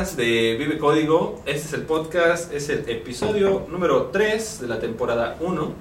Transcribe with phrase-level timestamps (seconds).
[0.00, 1.42] podcast de Vive Código.
[1.44, 5.72] Este es el podcast, es el episodio número 3 de la temporada 1.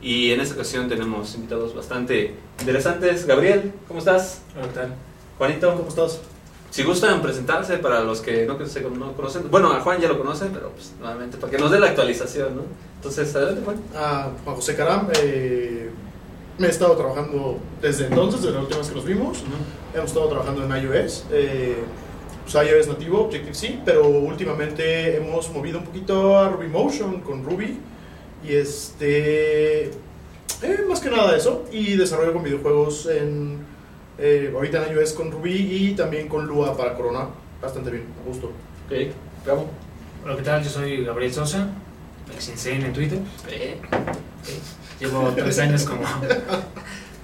[0.00, 3.26] Y en esta ocasión tenemos invitados bastante interesantes.
[3.26, 4.42] Gabriel, ¿cómo estás?
[4.56, 4.94] Hola, ¿qué tal?
[5.38, 6.20] Juanito, ¿Cómo estás?
[6.70, 9.50] si gustan presentarse para los que no, se- no conocen.
[9.50, 12.54] Bueno, a Juan ya lo conocen, pero pues nuevamente para que nos dé la actualización,
[12.54, 12.62] ¿no?
[12.96, 13.78] Entonces, adelante, Juan.
[13.96, 15.08] Ah, Juan José Caram.
[15.24, 15.90] eh,
[16.58, 19.42] me he estado trabajando desde entonces, desde la última vez que nos vimos.
[19.92, 21.24] Hemos estado trabajando en iOS.
[21.32, 21.76] eh,
[22.50, 27.78] pues iOS nativo, Objective-C, pero últimamente hemos movido un poquito a Ruby Motion con Ruby.
[28.44, 29.84] Y este.
[29.86, 31.64] eh, más que nada eso.
[31.72, 33.58] Y desarrollo con videojuegos en.
[34.18, 37.28] eh, ahorita en iOS con Ruby y también con Lua para Corona.
[37.60, 38.46] Bastante bien, a gusto.
[38.86, 38.92] Ok,
[39.44, 39.68] Gabo.
[40.24, 40.62] Hola, ¿qué tal?
[40.62, 41.68] Yo soy Gabriel Sosa,
[42.28, 43.18] Mexinsane en Twitter.
[43.48, 43.80] Eh,
[45.00, 46.04] Llevo tres años como,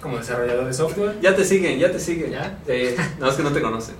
[0.02, 2.32] como desarrollador de software Ya te siguen, ya te siguen.
[2.32, 2.58] ¿Ya?
[2.66, 3.94] Eh, no, es que no te conocen.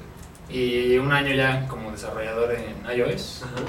[0.49, 3.43] Y un año ya como desarrollador en iOS.
[3.43, 3.65] Ajá.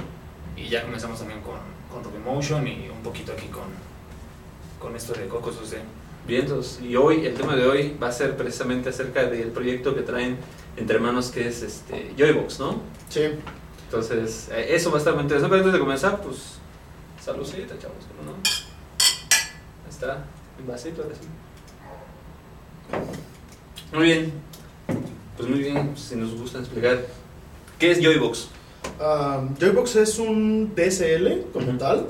[0.55, 1.57] Y ya comenzamos también con,
[1.91, 3.63] con RubyMotion y un poquito aquí con,
[4.79, 5.77] con esto de Cocos 2D.
[6.27, 9.93] Bien, entonces, y hoy, el tema de hoy va a ser precisamente acerca del proyecto
[9.93, 10.37] que traen
[10.77, 12.81] entre manos que es este Joybox, ¿no?
[13.09, 13.29] Sí.
[13.85, 15.51] Entonces, eh, eso va a estar muy interesante.
[15.51, 16.59] Pero antes de comenzar, pues,
[17.21, 18.37] saludcita, chavos, ¿cómo no?
[18.37, 20.25] Ahí está,
[20.59, 21.27] un vasito, ahora sí.
[23.93, 24.33] Muy bien,
[25.45, 27.01] pues muy bien, si nos gusta explicar.
[27.79, 28.47] ¿Qué es Joybox?
[28.99, 31.77] Um, Joybox es un DSL como Ujú.
[31.77, 32.07] tal.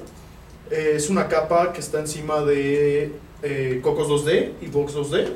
[0.72, 3.12] Eh, es una capa que está encima de
[3.42, 5.28] eh, Cocos 2D y Box 2D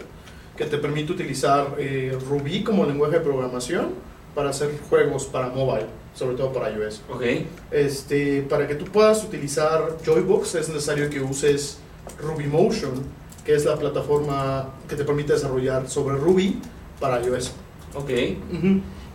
[0.56, 3.90] que te permite utilizar eh, Ruby como lenguaje de programación
[4.34, 7.02] para hacer juegos para mobile, sobre todo para iOS.
[7.10, 7.24] Ok,
[7.72, 11.78] Este, para que tú puedas utilizar Joybox es necesario que uses
[12.22, 13.04] Ruby Motion,
[13.46, 16.60] que es la plataforma que te permite desarrollar sobre Ruby
[17.00, 17.52] para iOS.
[17.96, 18.10] Ok.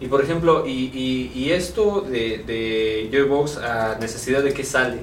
[0.00, 4.98] Y por ejemplo, y, y, y esto de, de Joybox a necesidad de qué sale.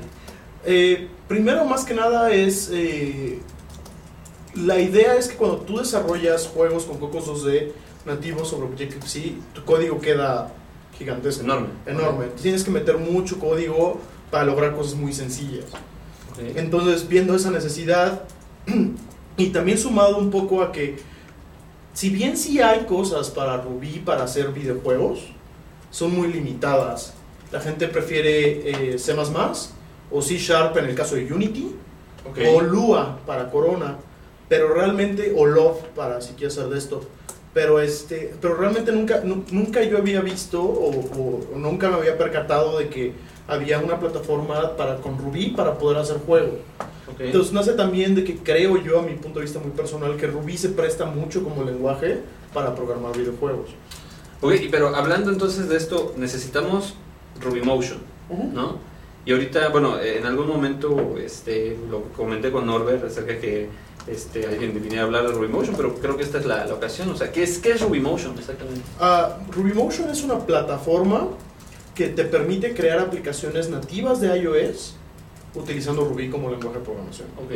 [0.66, 2.70] Eh, primero, más que nada, es.
[2.74, 3.40] eh,
[4.56, 7.72] la idea es que cuando tú desarrollas juegos con Cocos 2D
[8.06, 10.52] nativos sobre Objective-C, tu código queda
[10.98, 11.44] gigantesco.
[11.44, 11.68] Enorme.
[11.86, 12.26] Enorme.
[12.42, 14.00] Tienes que meter mucho código
[14.32, 15.66] para lograr cosas muy sencillas.
[16.56, 18.24] Entonces, viendo esa necesidad
[19.38, 20.98] y también sumado un poco a que,
[22.00, 25.20] si bien sí hay cosas para Ruby para hacer videojuegos,
[25.92, 27.14] son muy limitadas.
[27.52, 29.14] La gente prefiere eh, C++
[30.12, 31.76] o C Sharp en el caso de Unity
[32.56, 33.98] o Lua para Corona,
[34.48, 37.04] pero realmente o Love para si quieres hacer desktop.
[37.54, 41.96] Pero este, pero realmente nunca, nu- nunca yo había visto o, o- o nunca me
[41.96, 43.12] había percatado de que
[43.48, 46.60] había una plataforma para con Ruby para poder hacer juegos.
[47.20, 47.26] Ok.
[47.26, 50.28] Entonces nace también de que creo yo a mi punto de vista muy personal que
[50.28, 52.20] Ruby se presta mucho como lenguaje
[52.54, 53.72] para programar videojuegos.
[54.42, 56.96] Ok, pero hablando entonces de esto, necesitamos
[57.42, 58.00] Ruby Motion,
[58.54, 58.78] ¿no?
[59.26, 63.70] Y ahorita, bueno, eh, en algún momento este, lo comenté con Norbert acerca de que
[64.08, 66.74] este, alguien viniera a hablar de Ruby Motion, pero creo que esta es la, la
[66.74, 67.10] ocasión.
[67.10, 68.82] O sea, ¿qué es, ¿qué es Ruby Motion exactamente?
[68.98, 71.28] Ah, Ruby Motion es una plataforma
[71.94, 74.96] que te permite crear aplicaciones nativas de iOS
[75.56, 77.28] utilizando Ruby como lenguaje de programación.
[77.38, 77.52] Ok.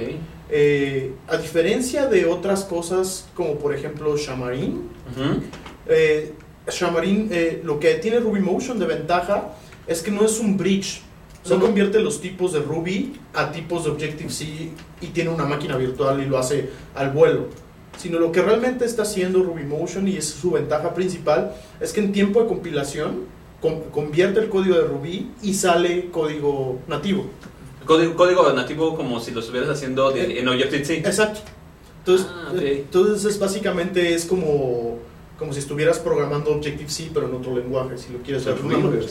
[0.50, 5.42] Eh, a diferencia de otras cosas como por ejemplo Xamarin, Ujú.
[5.88, 6.34] eh,
[6.68, 9.54] Xamarin eh, lo que tiene Ruby Motion de ventaja
[9.88, 11.02] es que no es un bridge.
[11.50, 11.66] No Ujú.
[11.66, 14.46] convierte los tipos de Ruby a tipos de Objective-C
[15.02, 17.48] y tiene una máquina virtual y lo hace al vuelo.
[17.98, 22.00] Sino lo que realmente está haciendo Ruby Motion y es su ventaja principal es que
[22.00, 23.26] en tiempo de compilación
[23.62, 27.26] con- convierte el código de Ruby y sale código nativo.
[27.86, 30.98] Código, código nativo como si lo estuvieras haciendo de- en Objective-C.
[31.00, 31.42] Exacto.
[32.00, 34.98] Entonces, Ah, eh, entonces es básicamente es como,
[35.40, 38.78] como si estuvieras programando Objective-C pero en otro lenguaje, si lo quieres ver de una
[38.78, 39.02] manera-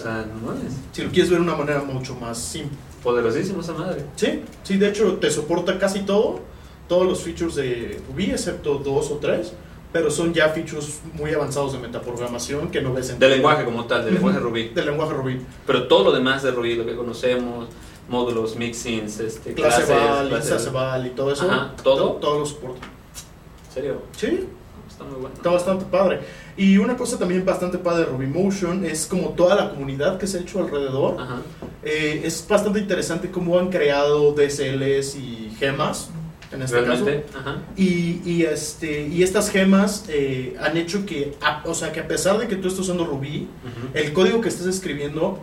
[0.42, 0.54] no
[0.92, 2.76] si lo quieres ver de una manera mucho más simple.
[3.02, 4.04] Poderosísimo esa madre.
[4.16, 6.40] Sí, sí, de hecho te soporta casi todo,
[6.88, 9.52] todos los features de Ruby, excepto dos o tres,
[9.92, 13.18] pero son ya features muy avanzados de metaprogramación que no ves en...
[13.18, 14.68] Del lenguaje como tal, del lenguaje Ruby.
[14.68, 15.40] Del lenguaje Ruby.
[15.66, 17.68] Pero todo lo demás de Ruby, lo que conocemos,
[18.12, 21.50] módulos, mixins, este, Clase clases, val, clases- clase val y todo eso.
[21.50, 21.96] Ajá, ¿todo?
[22.12, 22.86] to- Todo lo soporta.
[23.68, 24.02] ¿En serio?
[24.16, 24.46] Sí,
[24.88, 25.34] Está muy bueno.
[25.34, 26.20] Está bastante padre.
[26.54, 30.26] Y una cosa también bastante padre de Ruby Motion es como toda la comunidad que
[30.26, 31.18] se ha hecho alrededor.
[31.18, 31.38] Ajá.
[31.82, 36.10] Eh, es bastante interesante cómo han creado DSLs y gemas,
[36.52, 37.38] en este Realmente, caso.
[37.38, 37.56] ajá.
[37.74, 42.06] Y, y, este, y estas gemas eh, han hecho que, a- o sea, que a
[42.06, 43.88] pesar de que tú estés usando Ruby, Ujú.
[43.98, 45.38] el código que estés escribiendo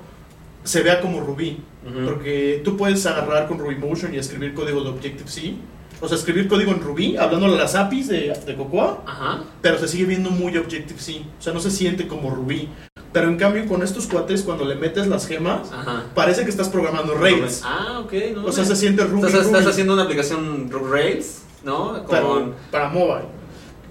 [0.64, 1.62] se vea como Ruby.
[2.06, 5.56] Porque tú puedes agarrar con Ruby Motion y escribir código de Objective-C
[6.02, 9.44] o sea, escribir código en Ruby, hablándole a las APIs de, de Cocoa, Ajá.
[9.62, 11.24] pero se sigue viendo muy Objective-C.
[11.38, 12.70] O sea, no se siente como Ruby.
[13.12, 16.06] Pero en cambio, con estos cuates, cuando le metes las gemas, Ajá.
[16.16, 17.64] parece que estás programando Rails.
[17.66, 18.14] Ah, ok.
[18.36, 19.28] No, O sea, se siente Ruby.
[19.28, 22.06] Estás, haciendo una aplicación Rails, ¿no?
[22.10, 22.56] pero Con...
[22.72, 23.26] para mobile,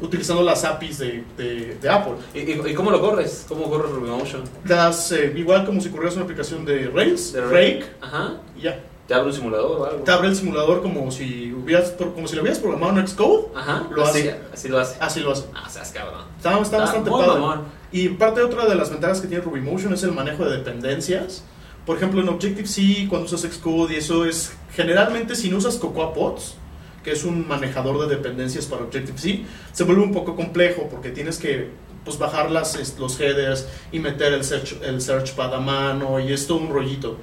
[0.00, 2.14] utilizando las APIs de, de- de Apple.
[2.34, 3.44] ¿Y, y, y cómo lo corres?
[3.48, 4.42] ¿Cómo corres RubyMotion?
[4.64, 8.34] Das eh, igual como si corrieras una aplicación de Rails, De Rake, Ajá.
[8.56, 8.80] y ya.
[9.06, 10.04] ¿Te abre un simulador o algo?
[10.04, 13.46] Te abre el simulador como si, hubieras, como si lo hubieras programado en Xcode.
[13.56, 13.86] Ajá.
[13.90, 14.36] Lo así, hace.
[14.52, 14.96] así lo hace.
[15.00, 15.44] Así lo hace.
[15.54, 16.20] Ah, seas cabrón.
[16.36, 17.62] Está, está bastante muy padre.
[17.90, 21.42] Y parte otra de las ventajas que tiene RubyMotion es el manejo de dependencias.
[21.86, 26.12] Por ejemplo, en Objective-C, cuando usas Xcode y eso es generalmente si no usas Cocoa
[26.12, 26.56] Pods,
[27.02, 31.38] que es un manejador de dependencias para Objective-C, se vuelve un poco complejo porque tienes
[31.38, 31.70] que
[32.04, 36.32] pues, bajar las, los headers y meter el search, el search pad a mano y
[36.32, 37.16] es todo un rollito.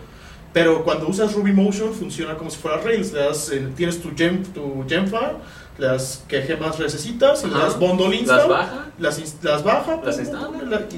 [0.53, 3.11] Pero cuando usas RubyMotion funciona como si fuera Rails.
[3.11, 5.35] Le das, eh, tienes tu gem, tu gem file,
[5.77, 8.85] le das qué gemas necesitas le das bundle Las install baja.
[8.97, 10.49] las, las baja, Las instala.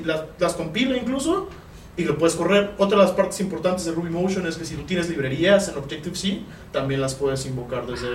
[0.06, 1.50] las, las compila incluso
[1.98, 2.74] y lo puedes correr.
[2.78, 6.42] Otra de las partes importantes de RubyMotion es que si tú tienes librerías en Objective-C,
[6.72, 8.08] también las puedes invocar desde...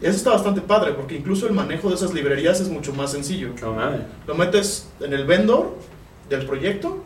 [0.00, 3.50] Eso está bastante padre porque incluso el manejo de esas librerías es mucho más sencillo.
[3.62, 4.00] Mames.
[4.26, 5.76] Lo metes en el vendor
[6.28, 7.04] del proyecto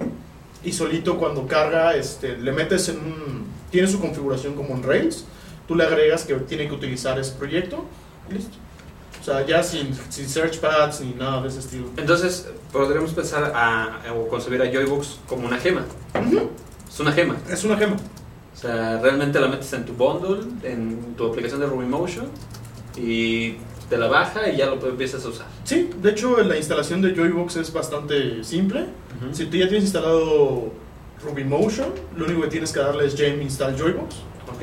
[0.64, 3.46] y solito cuando carga, este, le metes en un...
[3.70, 5.26] Tiene su configuración como en Rails,
[5.68, 7.84] tú le agregas que tiene que utilizar ese proyecto
[8.30, 8.56] y listo.
[9.26, 11.86] O sea, ya sin, sin search pads ni nada de ese estilo.
[11.96, 15.84] Entonces, podríamos pensar a, o concebir a Joybox como una gema.
[16.14, 16.48] Ujú.
[16.88, 17.36] Es una gema.
[17.50, 17.96] Es una gema.
[17.96, 22.26] O sea, realmente la metes en tu bundle, en tu aplicación de RubyMotion
[22.96, 23.56] y
[23.90, 25.46] te la baja y ya lo empiezas a usar.
[25.64, 28.86] Sí, de hecho la instalación de Joybox es bastante simple.
[29.32, 30.72] Si tú ya tienes instalado
[31.24, 34.14] RubyMotion, lo único que tienes que darle es gem install Joybox.
[34.56, 34.62] Ok,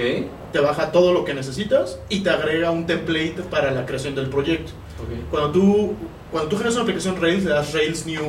[0.52, 4.28] Te baja todo lo que necesitas y te agrega un template para la creación del
[4.30, 4.72] proyecto.
[5.02, 5.30] ok.
[5.32, 5.94] Cuando tú,
[6.32, 8.22] cuando tú generas una aplicación Rails, le das Rails New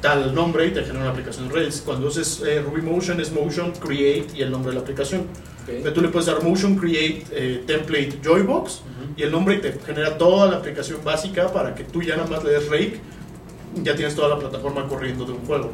[0.00, 1.82] tal nombre y te genera una aplicación Rails.
[1.84, 5.20] Cuando uses eh, RubyMotion es Motion Create y el nombre de la aplicación.
[5.22, 5.68] ok.
[5.82, 8.82] Pero tú le puedes dar Motion Create eh, Template Joybox
[9.16, 12.42] y el nombre te genera toda la aplicación básica para que tú ya nada más
[12.44, 13.00] le des rake
[13.82, 15.70] ya tienes toda la plataforma corriendo de un juego.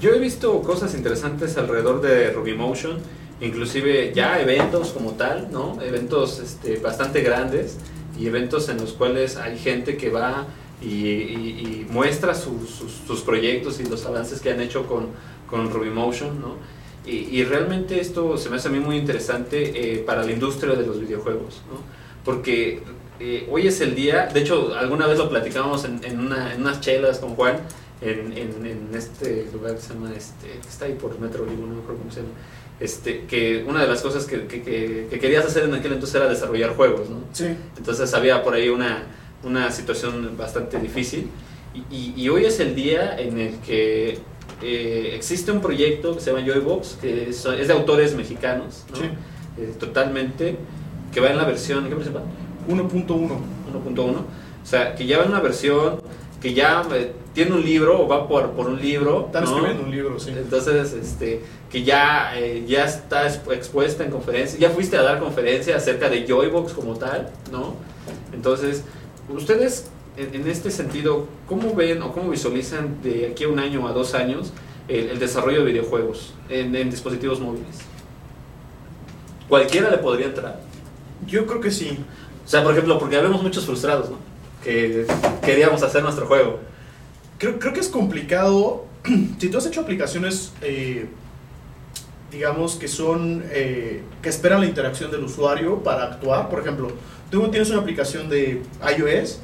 [0.00, 2.98] Yo he visto cosas interesantes alrededor de RubyMotion,
[3.40, 5.80] inclusive ya eventos como tal, ¿no?
[5.82, 7.78] Eventos este, bastante grandes
[8.18, 10.46] y eventos en los cuales hay gente que va
[10.82, 15.08] y, muestra sus, proyectos y los avances que han hecho con,
[15.48, 16.56] con RubyMotion, ¿no?
[17.06, 20.86] Y, realmente esto se me hace a mí muy interesante eh, para la industria de
[20.86, 21.80] los videojuegos, ¿no?
[22.24, 22.80] Porque
[23.20, 26.80] eh, hoy es el día, de hecho alguna vez lo platicábamos en, en una- unas
[26.80, 27.58] chelas con Juan,
[28.00, 31.82] en, en, este lugar que se llama, este, está ahí por Metro Olivo, no me
[31.82, 32.32] acuerdo cómo se llama,
[32.84, 36.14] este, que una de las cosas que, que- que- que querías hacer en aquel entonces
[36.16, 37.20] era desarrollar juegos, ¿no?
[37.32, 37.46] sí
[37.76, 39.04] Entonces había por ahí una,
[39.42, 41.28] una situación bastante difícil.
[41.74, 44.18] Y, y- y hoy es el día en el que
[44.62, 48.96] eh, existe un proyecto que se llama Joybox, que es, es de autores mexicanos, ¿no?
[48.98, 49.04] Sí.
[49.58, 50.56] Eh, totalmente,
[51.12, 52.22] que va en la versión, ¿qué versión va?
[52.68, 54.00] 1.1 1.1.
[54.00, 56.00] O sea, que ya va en una versión
[56.44, 59.24] que ya eh, tiene un libro o va por, por un libro.
[59.26, 59.50] están ¿no?
[59.50, 64.58] escribiendo un libro sí Entonces, este, que ya, eh, ya está expu- expuesta en conferencia,
[64.60, 67.74] ya fuiste a dar conferencia acerca de Joybox como tal, ¿no?
[68.34, 68.84] Entonces,
[69.30, 69.86] ustedes,
[70.18, 73.88] en, en este sentido, ¿cómo ven o cómo visualizan de aquí a un año o
[73.88, 74.52] a dos años
[74.86, 77.76] el, el desarrollo de videojuegos en, en dispositivos móviles?
[79.48, 80.60] Cualquiera le podría entrar.
[81.26, 81.98] yo creo que sí
[82.44, 84.18] O sea, por ejemplo, porque habemos muchos frustrados, ¿no?
[84.64, 85.06] Que
[85.44, 86.58] queríamos hacer nuestro juego.
[87.38, 88.86] creo, creo que es complicado
[89.38, 91.06] si tú has hecho aplicaciones eh,
[92.32, 96.88] digamos que son eh, que esperan la interacción del usuario para actuar por ejemplo
[97.30, 98.62] tú tienes una aplicación de
[98.98, 99.38] iOS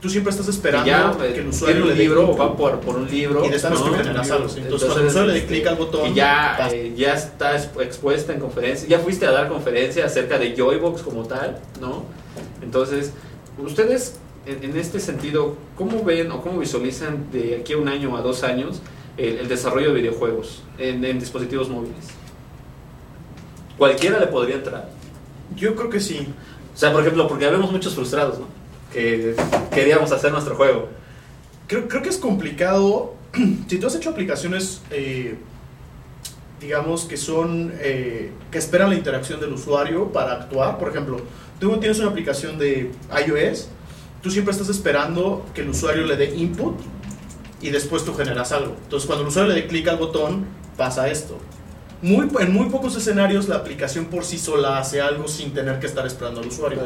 [0.00, 2.40] tú siempre estás esperando ya que eh, el usuario tiene le dé libro o clic.
[2.40, 3.44] va por, por un libro.
[3.44, 3.76] y de estar ¿no?
[3.76, 4.56] escribiendo en las salas.
[4.56, 7.82] Entonces, cuando el usuario le dé clic al botón, Y ya, eh, ya está expu-
[7.82, 8.88] expuesta en conferencia.
[8.88, 12.02] Ya fuiste a dar conferencia acerca de Joybox como tal, ¿no?
[12.62, 13.12] Entonces,
[13.58, 18.12] ustedes, en, en este sentido, ¿cómo ven o cómo visualizan de aquí a un año
[18.14, 18.80] o a dos años
[19.16, 22.06] el, el desarrollo de videojuegos en, en dispositivos móviles?
[23.78, 24.88] Cualquiera le podría entrar.
[25.56, 26.28] yo creo que sí
[26.74, 28.46] O sea, por ejemplo, porque habemos muchos frustrados, ¿no?
[28.92, 29.34] Que
[29.72, 30.88] queríamos hacer nuestro juego.
[31.66, 33.14] Creo, creo que es complicado.
[33.68, 35.36] si tú has hecho aplicaciones, eh,
[36.60, 37.72] digamos, que son.
[37.80, 41.18] eh, que esperan la interacción del usuario para actuar, por ejemplo,
[41.58, 42.90] tú tienes una aplicación de
[43.26, 43.68] iOS,
[44.22, 46.76] tú siempre estás esperando que el usuario le dé input
[47.60, 48.76] y después tú generas algo.
[48.84, 51.38] Entonces, cuando el usuario le dé clic al botón, pasa esto.
[52.00, 55.86] muy, en muy pocos escenarios la aplicación por sí sola hace algo sin tener que
[55.86, 56.80] estar esperando al usuario.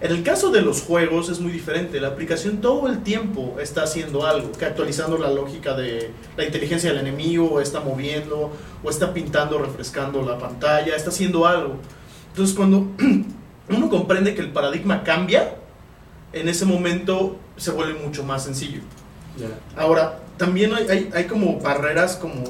[0.00, 2.00] En el caso de los juegos es muy diferente.
[2.00, 6.90] La aplicación todo el tiempo está haciendo algo, que actualizando la lógica de la inteligencia
[6.90, 8.50] del enemigo, o está moviendo,
[8.82, 11.76] o está pintando, refrescando la pantalla, está haciendo algo.
[12.30, 12.88] Entonces cuando
[13.68, 15.54] uno comprende que el paradigma cambia,
[16.32, 18.80] en ese momento se vuelve mucho más sencillo.
[19.76, 22.44] Ahora, también hay, hay, hay como barreras como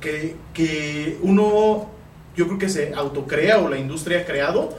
[0.00, 1.90] que, que uno,
[2.36, 4.76] yo creo que se autocrea o la industria ha creado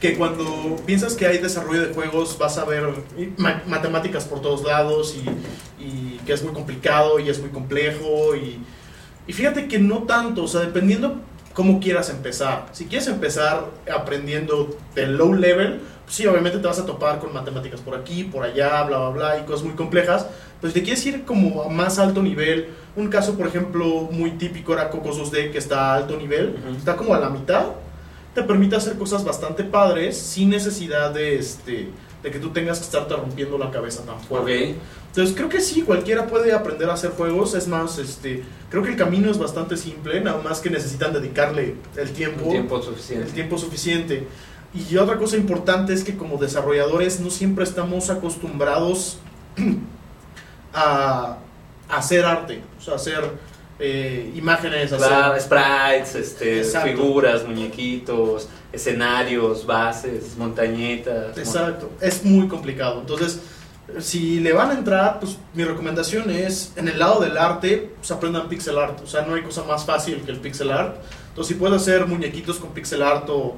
[0.00, 2.84] que cuando piensas que hay desarrollo de juegos vas a ver
[3.66, 8.58] matemáticas por todos lados y, y, que es muy complicado y es muy complejo y,
[9.26, 11.20] y, fíjate que no tanto, o sea, dependiendo
[11.54, 12.68] cómo quieras empezar.
[12.72, 17.80] Si quieres empezar aprendiendo del low level, sí, obviamente te vas a topar con matemáticas
[17.80, 20.26] por aquí, por allá, bla, bla, bla, y cosas muy complejas.
[20.62, 24.72] Si te quieres ir como a más alto nivel, un caso, por ejemplo, muy típico
[24.72, 27.66] era Cocos 2D, que está a alto nivel, está como a la mitad
[28.34, 31.88] te permite hacer cosas bastante padres sin necesidad de, este,
[32.22, 34.76] de que tú tengas que estarte rompiendo la cabeza tan fuerte.
[35.08, 37.54] Entonces creo que sí, cualquiera puede aprender a hacer juegos.
[37.54, 41.74] Es más, este, creo que el camino es bastante simple, nada más que necesitan dedicarle
[41.96, 43.26] el tiempo, el tiempo suficiente.
[43.26, 44.26] El tiempo suficiente.
[44.74, 49.18] Y otra cosa importante es que como desarrolladores no siempre estamos acostumbrados
[50.72, 51.36] a,
[51.88, 53.22] a hacer arte, o sea, hacer
[53.84, 61.36] eh, imágenes, claro, sprites, este, figuras, muñequitos, escenarios, bases, montañetas.
[61.36, 63.00] Exacto, es muy complicado.
[63.00, 63.40] Entonces,
[63.98, 68.10] si le van a entrar, pues mi recomendación es, en el lado del arte, pues
[68.12, 69.00] aprendan pixel art.
[69.02, 70.96] O sea, no hay cosa más fácil que el pixel art.
[71.30, 73.56] Entonces, si puedes hacer muñequitos con pixel art o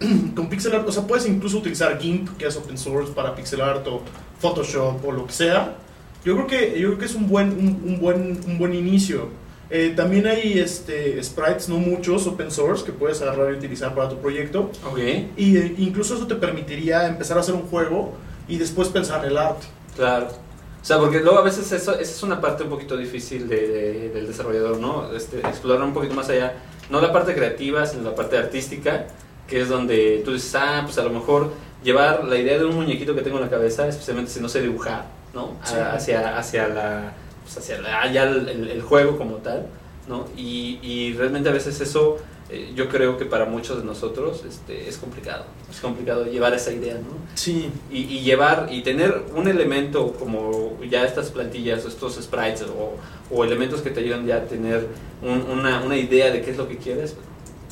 [0.34, 3.60] con pixel art, o sea, puedes incluso utilizar GIMP, que es open source para pixel
[3.60, 4.02] art o
[4.40, 5.76] Photoshop o lo que sea.
[6.24, 9.28] Yo creo que, yo creo que es un buen, un buen, un buen inicio.
[9.70, 14.08] Eh, también hay este, sprites, no muchos, open source, que puedes agarrar y utilizar para
[14.08, 14.70] tu proyecto.
[14.90, 15.32] Okay.
[15.36, 18.12] Y eh, incluso eso te permitiría empezar a hacer un juego
[18.46, 19.66] y después pensar en el arte.
[19.96, 20.28] Claro.
[20.28, 24.10] O sea, porque luego a veces eso, esa es una parte un poquito difícil de,
[24.10, 25.14] del desarrollador, ¿no?
[25.14, 26.56] Este, explorar un poquito más allá.
[26.90, 29.06] No la parte creativa, sino la parte artística,
[29.48, 32.74] que es donde tú dices, ah, pues a lo mejor llevar la idea de un
[32.74, 35.56] muñequito que tengo en la cabeza, especialmente si no sé dibujar, ¿no?
[35.62, 37.12] Hacia, hacia la
[37.44, 39.66] pues, hacia allá el, el, juego como tal,
[40.08, 40.26] ¿no?
[40.36, 42.18] Y, y realmente a veces eso
[42.50, 46.72] eh, yo creo que para muchos de nosotros este, es complicado, es complicado llevar esa
[46.72, 47.16] idea, ¿no?
[47.34, 47.70] Sí.
[47.90, 52.96] Y, y, llevar y tener un elemento como ya estas plantillas, estos sprites o,
[53.34, 54.88] o elementos que te ayudan ya a tener
[55.22, 57.16] una, una, idea de qué es lo que quieres,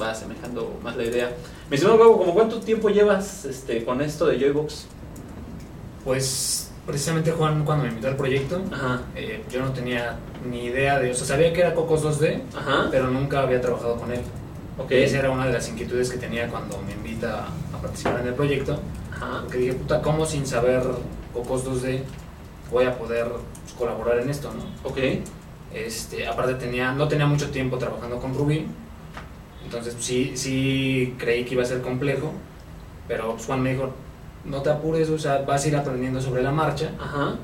[0.01, 1.33] va asemejando más la idea.
[1.73, 4.89] Me dice, ¿como cuánto tiempo llevas este, con esto de Joybox?
[6.05, 8.61] Pues precisamente Juan cuando me invitó al proyecto,
[9.17, 10.19] eh, yo no tenía
[10.51, 12.43] ni idea de, o sea, sabía que era Cocos 2D,
[12.91, 14.21] pero nunca había trabajado con él.
[14.85, 15.05] Okay.
[15.05, 18.35] Esa era una de las inquietudes que tenía cuando me invita a participar en el
[18.35, 18.79] proyecto.
[19.41, 20.83] Porque dije, puta, ¿cómo sin saber
[21.33, 22.03] Cocos 2D
[22.71, 24.91] voy a poder pues, colaborar en esto, no?
[24.91, 24.99] Ok.
[25.73, 28.67] Este, aparte tenía, no tenía mucho tiempo trabajando con Ruby,
[29.73, 32.31] entonces sí, sí creí que iba a ser complejo,
[33.09, 33.91] pero pues, Juan me dijo,
[34.45, 36.91] no te apures, o sea, vas a ir aprendiendo sobre la marcha.
[37.01, 37.37] Ajá.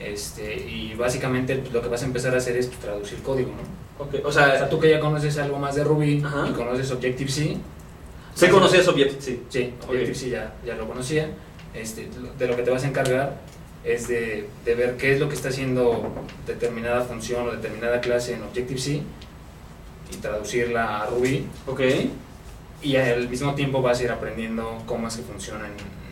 [0.00, 3.50] Este, y básicamente pues, lo que vas a empezar a hacer es pues, traducir código,
[3.50, 4.04] ¿no?
[4.06, 4.22] Okay.
[4.24, 7.56] O, sea, o, sea, tú que ya conoces algo más de Ruby y conoces Objective-C.
[8.34, 9.40] ¿Sí conocías Objective-C?
[9.50, 11.28] Sí, Objective-C ya, ya lo conocía.
[11.74, 13.40] Este, de lo que te vas a encargar
[13.84, 16.10] es de, de, ver qué es lo que está haciendo
[16.46, 19.02] determinada función o determinada clase en Objective-C
[20.14, 21.46] y traducirla a Ruby.
[21.66, 21.80] Ok.
[22.82, 26.04] Y al mismo tiempo vas a ir aprendiendo cómo es que funciona en,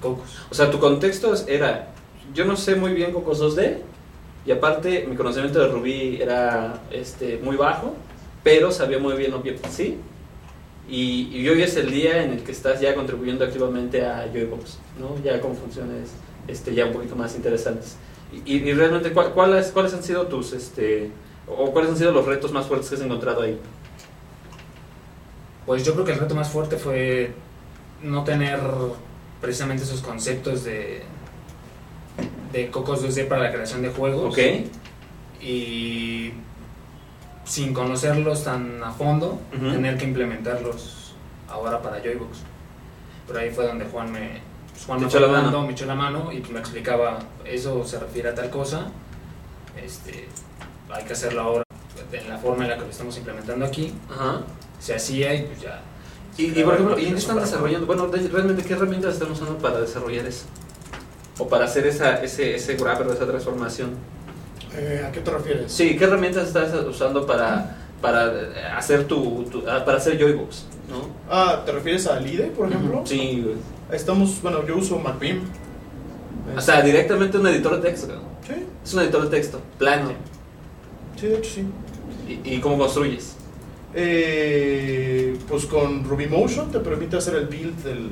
[0.00, 0.46] Cocos.
[0.50, 1.90] O sea, tu contexto era,
[2.32, 3.78] yo no sé muy bien Cocos 2D,
[4.46, 7.94] y aparte mi conocimiento de Ruby era este, muy bajo,
[8.42, 9.96] pero sabía muy bien Objective-C.
[10.88, 14.78] Y, y, hoy es el día en el que estás ya contribuyendo activamente a Joybox,
[14.98, 15.22] ¿no?
[15.22, 16.10] Ya con funciones
[16.48, 17.96] este, ya un poquito más interesantes.
[18.44, 21.10] Y, y realmente, ¿cuáles, ¿cuáles han sido tus, este,
[21.58, 23.58] o cuáles han sido los retos más fuertes que has encontrado ahí?
[25.66, 27.32] Pues yo creo que el reto más fuerte fue
[28.02, 28.60] no tener
[29.40, 31.02] precisamente esos conceptos de,
[32.52, 34.32] de Cocos 2D para la creación de juegos.
[34.32, 34.38] Ok.
[35.42, 36.32] Y
[37.44, 41.14] sin conocerlos tan a fondo, tener que implementarlos
[41.48, 42.38] ahora para Joybox.
[43.26, 44.40] Pero ahí fue donde Juan me,
[44.72, 45.62] pues, Juan me, echó la mano.
[45.66, 48.88] me echó la mano y pues me explicaba, eso se refiere a tal cosa,
[49.82, 50.28] este,
[50.92, 51.64] hay que hacerlo ahora
[52.10, 53.92] de la forma en la que lo estamos implementando aquí.
[54.10, 54.42] Ajá.
[54.78, 55.82] Se hacía y pues ya
[56.40, 57.86] y, por ejemplo, ¿y en qué están desarrollando?
[57.86, 60.46] Bueno, realmente, ¿qué herramientas están usando para desarrollar eso?
[61.38, 63.90] O para hacer esa, ese, ese grabber, esa transformación.
[64.74, 65.72] Eh, ¿A qué te refieres?
[65.72, 68.32] Sí, ¿qué herramientas estás usando para, para
[68.76, 71.08] hacer tu, ah, para hacer Joybox, ¿no?
[71.28, 73.02] Ah, ¿te refieres a Lide, por ejemplo?
[73.04, 73.46] Sí,
[73.90, 75.40] Estamos, bueno, yo uso MacBeam.
[76.56, 78.14] O sea, directamente un editor de texto.
[78.46, 78.64] Sí.
[78.84, 80.10] Es un editor de texto, plano.
[80.10, 80.14] Sí,
[81.20, 81.64] de hecho sí.
[82.44, 83.36] ¿Y, cómo construyes?
[83.94, 88.10] Eh, pues con Ruby Motion te permite hacer el build del,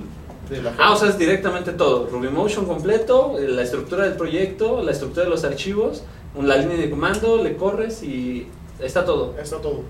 [0.50, 2.09] de la Ah, o sea, es directamente todo.
[2.11, 6.02] Ruby Motion completo, la estructura del proyecto, la estructura de los archivos,
[6.40, 8.49] la línea de comando, le corres y
[8.81, 9.37] está todo.
[9.40, 9.83] Está todo.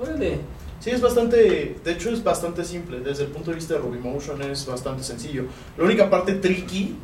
[0.00, 0.40] Órale.
[0.78, 4.42] Sí, es bastante, de hecho es bastante simple, desde el punto de vista de RubyMotion
[4.42, 5.44] es bastante sencillo.
[5.78, 6.96] La única parte tricky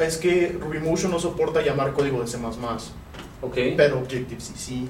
[0.00, 2.38] es que RubyMotion no soporta llamar código de C++,
[3.46, 3.74] okay.
[3.76, 4.88] pero Objective-C sí.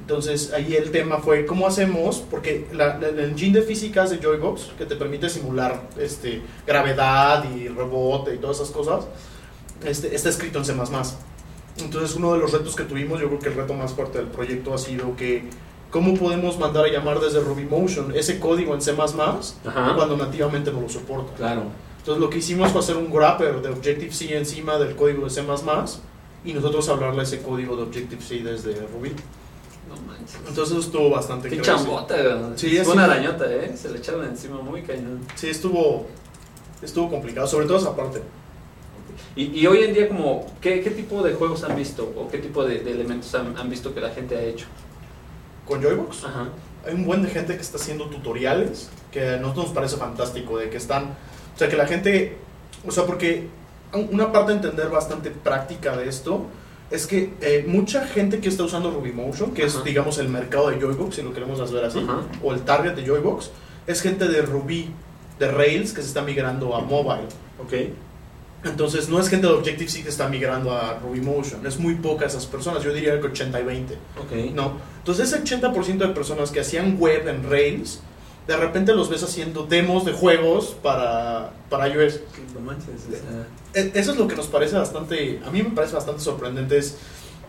[0.00, 4.72] Entonces ahí el tema fue cómo hacemos, porque la, el engine de físicas de Joybox,
[4.76, 9.06] que te permite simular este, gravedad y rebote y todas esas cosas,
[9.84, 10.74] este, está escrito en C++.
[11.78, 14.28] Entonces uno de los retos que tuvimos, yo creo que el reto más fuerte del
[14.28, 15.44] proyecto ha sido que
[15.90, 20.88] cómo podemos mandar a llamar desde RubyMotion ese código en C++ cuando nativamente no lo
[20.88, 21.34] soporta.
[21.34, 21.64] Claro.
[21.98, 25.42] Entonces lo que hicimos fue hacer un wrapper de Objective-C encima del código de C++
[26.44, 29.12] y nosotros hablarle ese código de Objective-C desde Ruby.
[29.88, 30.38] No manches.
[30.46, 32.16] Entonces estuvo bastante Qué chambota,
[32.56, 33.76] sí, Fue una arañota, ¿eh?
[33.76, 35.20] Se le echaron encima muy cañón.
[35.34, 36.06] Sí, estuvo,
[36.80, 38.22] estuvo complicado, sobre todo esa parte.
[39.36, 42.38] Y, y, hoy en día, como, ¿qué, ¿qué, tipo de juegos han visto o qué
[42.38, 44.66] tipo de, elementos han, han, visto que la gente ha hecho?
[45.66, 46.24] Con Joybox.
[46.86, 50.58] Hay un buen de gente que está haciendo tutoriales que a nosotros nos parece fantástico,
[50.58, 51.16] de que están,
[51.54, 52.38] o sea, que la gente,
[52.86, 53.48] o sea, porque
[53.94, 56.46] una parte de entender bastante práctica de esto
[56.90, 60.70] es que eh, mucha gente que está usando Ruby Motion, que es, digamos, el mercado
[60.70, 62.04] de Joybox, si lo queremos hacer así,
[62.42, 63.50] o el target de Joybox,
[63.86, 64.90] es gente de Ruby,
[65.38, 67.28] de Rails, que se está migrando a mobile.
[67.62, 67.92] Ok.
[68.64, 72.26] Entonces, no es gente de Objective-C que está migrando a Ruby Motion, es muy poca
[72.26, 73.98] esas personas, yo diría que 80 y 20.
[74.26, 74.50] Okay.
[74.50, 74.72] ¿no?
[74.98, 78.02] Entonces, ese 80% de personas que hacían web en Rails,
[78.50, 82.18] de repente los ves haciendo demos de juegos para, para iOS.
[83.74, 86.98] E, eso es lo que nos parece bastante, a mí me parece bastante sorprendente, es,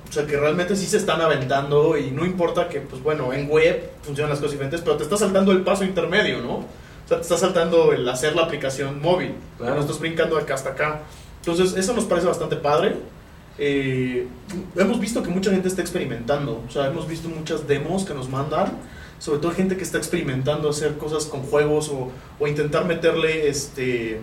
[0.08, 3.50] o sea, que realmente sí se están aventando y no importa que, pues bueno, en
[3.50, 6.66] web funcionan las cosas diferentes, pero te está saltando el paso intermedio, ¿no?
[7.08, 9.34] te está saltando el hacer la aplicación móvil.
[9.60, 11.02] No estás brincando acá hasta acá.
[11.40, 12.96] Entonces, eso nos parece bastante padre.
[13.58, 14.28] Eh,
[14.76, 16.64] hemos visto que mucha gente está experimentando.
[16.66, 18.78] O sea, hemos visto muchas demos que nos mandan.
[19.22, 24.20] Sobre todo gente que está experimentando hacer cosas con juegos o, o intentar meterle, este,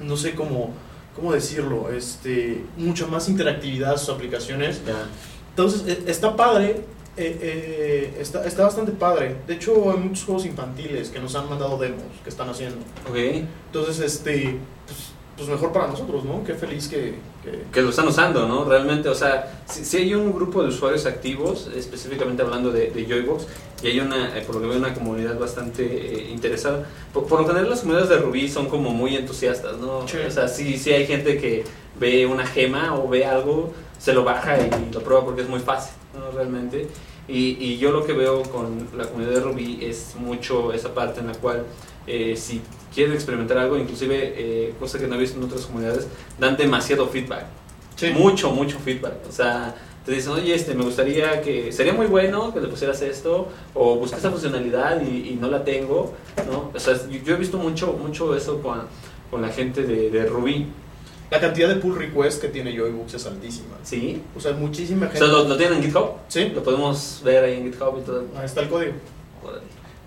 [0.00, 0.70] no sé cómo,
[1.14, 4.80] cómo decirlo, este, mucha más interactividad a sus aplicaciones.
[5.50, 6.82] Entonces, e, está padre
[7.16, 9.36] eh, eh, está, está bastante padre.
[9.46, 12.78] De hecho, hay muchos juegos infantiles que nos han mandado demos que están haciendo.
[13.08, 13.16] Ok.
[13.66, 15.09] Entonces, este, pues,
[15.40, 16.44] pues mejor para nosotros, ¿no?
[16.44, 17.14] Qué feliz que,
[17.72, 17.80] que...
[17.80, 18.66] lo están usando, ¿no?
[18.66, 23.46] Realmente, o sea, si, hay un grupo de usuarios activos, específicamente hablando de, de Joybox,
[23.82, 26.86] y hay una, eh, por lo que veo, una comunidad bastante interesada.
[27.14, 30.00] Por, lo general, las comunidades de Ruby son como muy entusiastas, ¿no?
[30.00, 31.64] O sea, sí, sí hay gente que
[31.98, 35.60] ve una gema o ve algo, se lo baja y lo prueba porque es muy
[35.60, 36.36] fácil, ¿no?
[36.36, 36.86] Realmente.
[37.28, 41.20] Y, y, yo lo que veo con la comunidad de Ruby es mucho esa parte
[41.20, 41.64] en la cual
[42.06, 42.60] eh, si
[42.94, 46.06] quieren experimentar algo, inclusive eh, cosa que no he visto en otras comunidades,
[46.38, 47.46] dan demasiado feedback.
[48.14, 49.14] Mucho, mucho feedback.
[49.28, 49.74] O sea,
[50.04, 53.96] te dicen, oye, este, me gustaría que, sería muy bueno que le pusieras esto, o
[53.96, 56.14] busqué esa funcionalidad y, no la tengo,
[56.50, 56.70] ¿no?
[56.74, 58.82] O sea, yo he visto mucho, mucho eso con,
[59.30, 60.66] con la gente de, de Ruby.
[61.30, 63.76] La cantidad de pull requests que tiene Joybooks es altísima.
[63.84, 64.20] Sí.
[64.36, 65.22] O sea, muchísima gente.
[65.22, 66.14] O sea, ¿lo, tienen en GitHub?
[66.26, 66.50] Sí.
[66.52, 68.24] Lo podemos ver ahí en GitHub y todo.
[68.36, 68.94] Ahí está el código.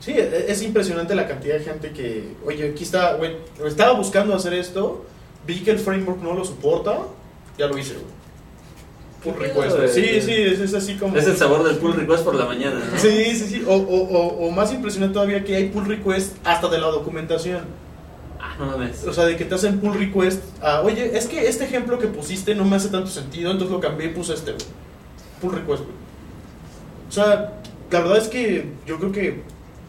[0.03, 4.35] Sí, e, es impresionante la cantidad de gente que, oye, aquí está, güey, estaba buscando
[4.35, 5.05] hacer esto,
[5.47, 6.97] vi que el framework no lo soporta,
[7.57, 7.95] ya lo hice,
[9.23, 9.77] Pull request.
[9.93, 11.15] Sí, sí, es, así como...
[11.15, 12.81] Es el sabor del pull request por la mañana.
[12.97, 13.63] Sí, sí, sí.
[13.65, 17.61] O, o, o, más impresionante todavía que hay pull request hasta de la documentación.
[19.07, 20.43] O sea, de que te hacen pull request.
[20.83, 24.07] Oye, es que este ejemplo que pusiste no me hace tanto sentido, entonces lo cambié
[24.07, 24.55] y puse este,
[25.41, 25.83] Pull request,
[27.07, 29.43] O sea, la verdad es que yo creo que,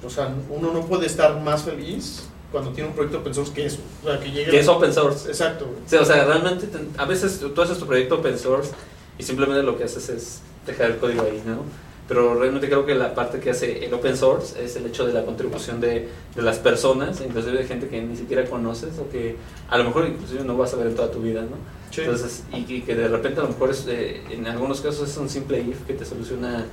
[0.07, 3.67] o sea, uno no puede estar más feliz cuando tiene un proyecto open source que
[3.67, 3.79] eso.
[4.03, 5.29] O sea, que, llegue que es open source.
[5.29, 5.67] Exacto.
[6.01, 8.73] o sea, realmente a veces tú haces tu proyecto open source
[9.19, 11.63] y simplemente lo que haces es dejar el código ahí, ¿no?
[12.07, 15.13] pero realmente creo que la parte que hace el open source es el hecho de
[15.13, 19.37] la contribución de, de las personas, inclusive de gente que ni siquiera conoces o que
[19.71, 21.57] a lo mejor inclusive no vas a ver en toda tu vida, ¿no?
[21.97, 25.29] Entonces, y, que de repente a lo mejor es, eh, en algunos casos es un
[25.29, 26.67] simple if que te soluciona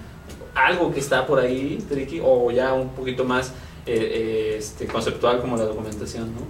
[0.56, 3.50] algo que está por ahí, tricky, o ya un poquito más
[3.86, 6.42] eh, eh, este, conceptual como la documentación, ¿no?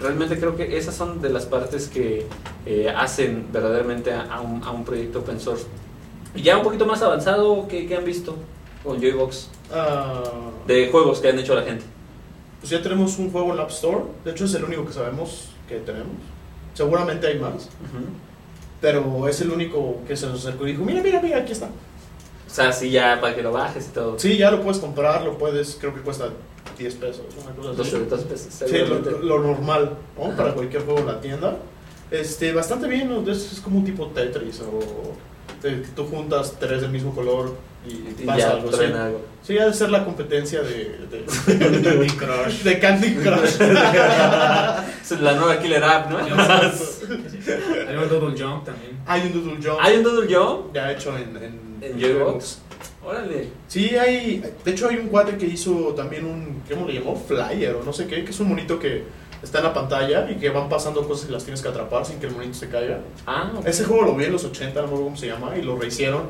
[0.00, 2.26] Realmente creo que esas son de las partes que
[2.96, 5.66] hacen verdaderamente a, un, a un proyecto open source
[6.34, 8.36] ya un poquito más avanzado, ¿qué, han visto?
[8.84, 9.50] con Joybox?
[9.72, 10.22] Ah.
[10.66, 11.84] de juegos que han hecho la gente.
[12.60, 14.04] Pues ya tenemos un juego en la App Store.
[14.24, 16.16] De hecho, es el único que sabemos que tenemos.
[16.74, 17.68] Seguramente hay más.
[18.80, 21.68] Pero es el único que se nos acercó y dijo: Mira, mira, mira, aquí está.
[22.48, 24.18] O sea, sí, ya para que lo bajes y todo.
[24.18, 26.30] Sí, ya lo puedes comprar, lo puedes, creo que cuesta
[26.78, 27.76] 10 pesos, una cosa así.
[27.76, 28.54] 200 pesos.
[28.66, 28.76] Sí,
[29.22, 30.36] lo, normal, ¿no?
[30.36, 31.56] Para cualquier juego en la tienda.
[32.10, 34.80] Este, bastante bien, es, como un tipo Tetris o
[35.94, 37.56] tú juntas tres del mismo color
[37.86, 38.84] y, pasa algo, sí.
[38.84, 39.20] algo.
[39.42, 41.24] Sí, ha de ser la competencia de, de,
[41.80, 42.62] Candy Crush.
[42.62, 43.60] De Candy Crush.
[45.02, 46.18] es la nueva Killer App, ¿no?
[46.18, 46.30] Hay
[47.96, 48.98] un Doodle Jump también.
[49.06, 49.78] Hay un Doodle Jump.
[49.80, 50.74] ¿Hay un Doodle Jump?
[50.74, 52.58] Ya hecho en, en, en Joybox.
[53.04, 53.48] Órale.
[53.68, 54.42] Sí, hay.
[54.64, 56.62] De hecho, hay un cuate que hizo también un.
[56.68, 57.16] ¿Cómo le llamó?
[57.16, 59.04] Flyer o no sé qué, que es un monito que
[59.42, 62.18] está en la pantalla y que van pasando cosas y las tienes que atrapar sin
[62.18, 63.00] que el monito se caiga.
[63.26, 65.62] Ah, Ese juego lo vi en los 80, no me acuerdo cómo se llama, y
[65.62, 66.22] lo rehicieron.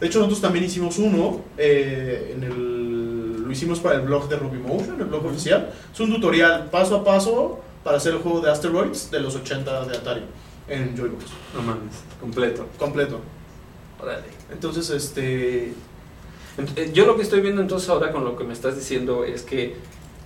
[0.00, 4.36] De hecho, nosotros también hicimos uno, eh, en el, lo hicimos para el blog de
[4.36, 5.70] Ruby Motion, el blog oficial.
[5.92, 9.86] Es un tutorial paso a paso para hacer el juego de Asteroids de los 80
[9.86, 10.22] de Atari
[10.68, 11.24] en Joybox.
[11.54, 12.66] No mames, completo.
[12.78, 13.20] Completo.
[14.00, 14.26] Órale.
[14.50, 15.72] Entonces, este...
[16.76, 19.42] Eh, yo lo que estoy viendo entonces ahora con lo que me estás diciendo es
[19.42, 19.76] que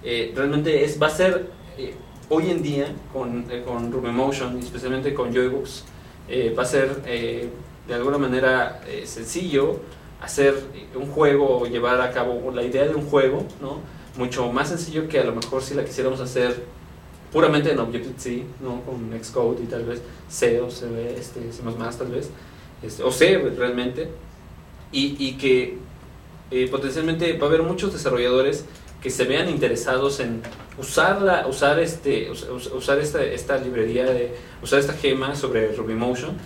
[0.02, 1.46] eh, realmente es, va a ser
[2.32, 5.84] hoy en día con, eh, con Motion, especialmente con Joybox,
[6.28, 7.50] eh, va a ser eh,
[7.86, 9.80] de alguna manera sencillo
[10.22, 10.54] hacer
[10.94, 13.80] un juego o llevar a cabo la idea de un juego, ¿no?
[14.16, 16.64] mucho más sencillo que a lo mejor si la quisiéramos hacer
[17.32, 18.82] puramente en Objective-C, ¿no?
[18.82, 20.86] con Xcode y tal vez C o C,
[21.18, 21.62] este, C++
[21.98, 22.30] tal vez,
[22.82, 24.08] este, o C realmente,
[24.90, 25.78] y, y que
[26.70, 28.66] potencialmente va a haber muchos desarrolladores
[29.02, 30.42] que se vean interesados en
[30.78, 36.36] usarla, usar este, usar esta, esta librería de, usar esta gema sobre RubyMotion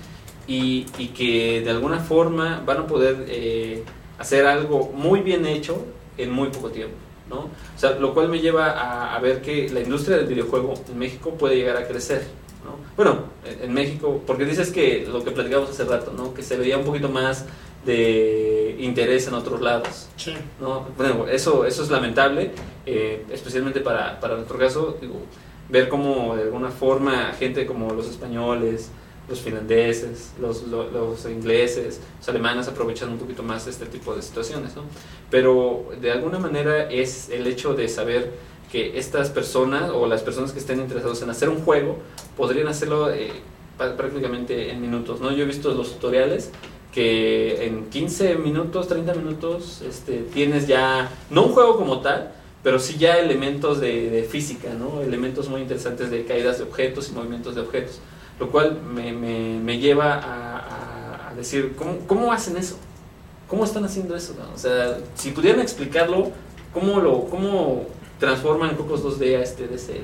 [0.47, 3.85] y, y que de alguna forma van a poder eh,
[4.19, 5.85] hacer algo muy bien hecho
[6.17, 6.97] en muy poco tiempo.
[7.29, 7.39] ¿no?
[7.41, 10.99] O sea, lo cual me lleva a, a, ver que la industria del videojuego en
[10.99, 12.25] México puede llegar a crecer.
[12.97, 13.05] ¿No?
[13.05, 13.25] Bueno,
[13.63, 16.35] en, México, porque dices que lo que platicamos hace rato, ¿no?
[16.35, 17.47] que se veía un poquito más
[17.85, 20.09] de interés en otros lados.
[20.61, 20.87] ¿no?
[20.97, 22.51] Bueno, eso, eso es lamentable,
[22.85, 24.99] eh, especialmente para, para, nuestro caso,
[25.69, 28.91] ver cómo de alguna forma gente como los españoles,
[29.29, 34.77] los finlandeses, los, los, ingleses, los alemanes aprovechan un poquito más este tipo de situaciones.
[34.77, 34.83] ¿no?
[35.31, 38.33] Pero de alguna manera es el hecho de saber
[38.71, 41.99] que estas personas o las personas que estén interesados en hacer un juego
[42.37, 43.33] podrían hacerlo eh,
[43.77, 45.21] prácticamente en minutos.
[45.21, 45.33] ¿no?
[45.33, 46.51] Yo he visto los tutoriales
[46.93, 52.79] que en 15 minutos, 30 minutos, este, tienes ya, no un juego como tal, pero
[52.79, 55.03] sí ya elementos de, física, ¿no?
[55.03, 58.01] elementos muy interesantes de caídas de objetos y movimientos de objetos,
[58.41, 60.21] lo cual me, me, lleva
[61.31, 62.79] a, decir, ¿cómo, ¿cómo, hacen eso?
[63.47, 64.35] ¿Cómo están haciendo eso?
[64.55, 66.31] O sea, si pudieran explicarlo,
[66.73, 67.85] ¿cómo, lo, cómo
[68.19, 70.01] transforman Cocos 2D a este DC?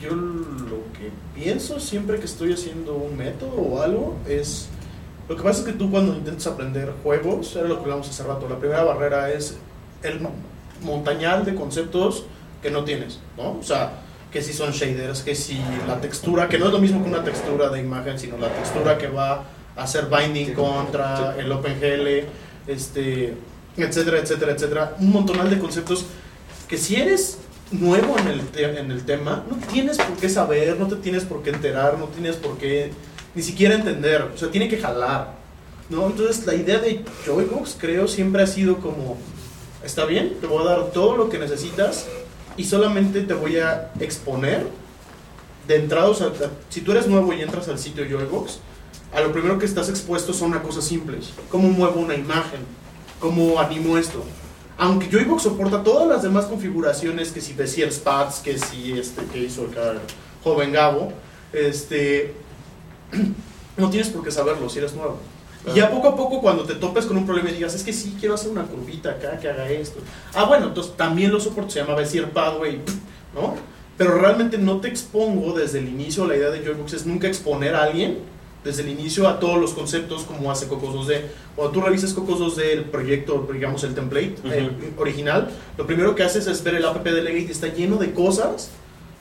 [0.00, 4.68] Yo lo que pienso siempre que estoy haciendo un método o algo es
[5.28, 8.22] lo que pasa es que tú cuando intentas aprender juegos, era lo que hablamos hace
[8.22, 9.58] rato, la primera barrera es
[10.02, 10.20] el
[10.82, 12.24] montañal de conceptos
[12.62, 13.58] que no tienes, ¿no?
[13.58, 13.92] O sea,
[14.32, 17.22] que si son shaders, que si la textura, que no es lo mismo que una
[17.22, 19.44] textura de imagen, sino la textura que va
[19.76, 22.26] a hacer binding contra el OpenGL,
[22.66, 23.34] este,
[23.76, 24.96] etcétera, etcétera, etcétera.
[24.98, 26.06] Un montonal de conceptos
[26.68, 27.38] que si eres
[27.70, 31.42] nuevo en el, en el tema, no tienes por qué saber, no te tienes por
[31.42, 32.92] qué enterar, no tienes por qué
[33.34, 35.34] ni siquiera entender, o sea, tiene que jalar,
[35.90, 36.06] ¿no?
[36.06, 39.16] Entonces la idea de Joybox creo siempre ha sido como,
[39.84, 42.06] está bien, te voy a dar todo lo que necesitas
[42.56, 44.66] y solamente te voy a exponer
[45.66, 46.32] de entrada, o sea,
[46.70, 48.60] si tú eres nuevo y entras al sitio Joybox,
[49.14, 52.60] a lo primero que estás expuesto son a cosas simples, cómo muevo una imagen,
[53.20, 54.24] cómo animo esto.
[54.78, 59.40] Aunque Joybox soporta todas las demás configuraciones, que si Bezier Spats, que si este que
[59.40, 59.70] hizo el
[60.44, 61.12] joven Gabo,
[61.52, 62.34] este,
[63.76, 65.18] no tienes por qué saberlo si eres nuevo.
[65.66, 67.92] Y ya poco a poco cuando te topes con un problema y digas, es que
[67.92, 69.98] sí, quiero hacer una curvita acá que haga esto.
[70.32, 72.80] Ah, bueno, entonces también lo soporto, se llama Bezier Pathway,
[73.34, 73.56] ¿no?
[73.96, 77.74] Pero realmente no te expongo desde el inicio, la idea de Joybox es nunca exponer
[77.74, 78.18] a alguien
[78.64, 81.22] desde el inicio a todos los conceptos como hace Cocos 2D.
[81.54, 84.36] Cuando tú revisas Cocos 2D, el proyecto, digamos el template
[84.96, 88.70] original, lo primero que haces es ver el app delegate y está lleno de cosas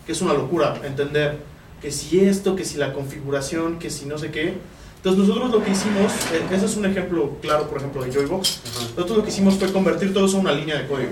[0.05, 1.37] que es una locura entender
[1.81, 4.53] que si esto, que si la configuración, que si no sé qué.
[4.95, 8.61] Entonces nosotros lo que hicimos, eh, ese es un ejemplo claro, por ejemplo, de Joybox.
[8.95, 11.11] Nosotros lo que hicimos fue convertir todo eso en una línea de código.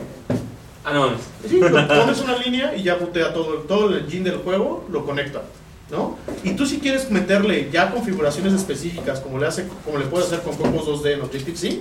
[0.83, 1.09] Ah, no.
[1.47, 5.43] Sí, pones una línea y ya botea todo, todo el engine del juego, lo conecta.
[5.91, 6.17] ¿No?
[6.43, 10.41] Y tú si quieres meterle ya configuraciones específicas, como le, hace, como le puedes hacer
[10.41, 11.80] con Cocos 2D en Objective-C,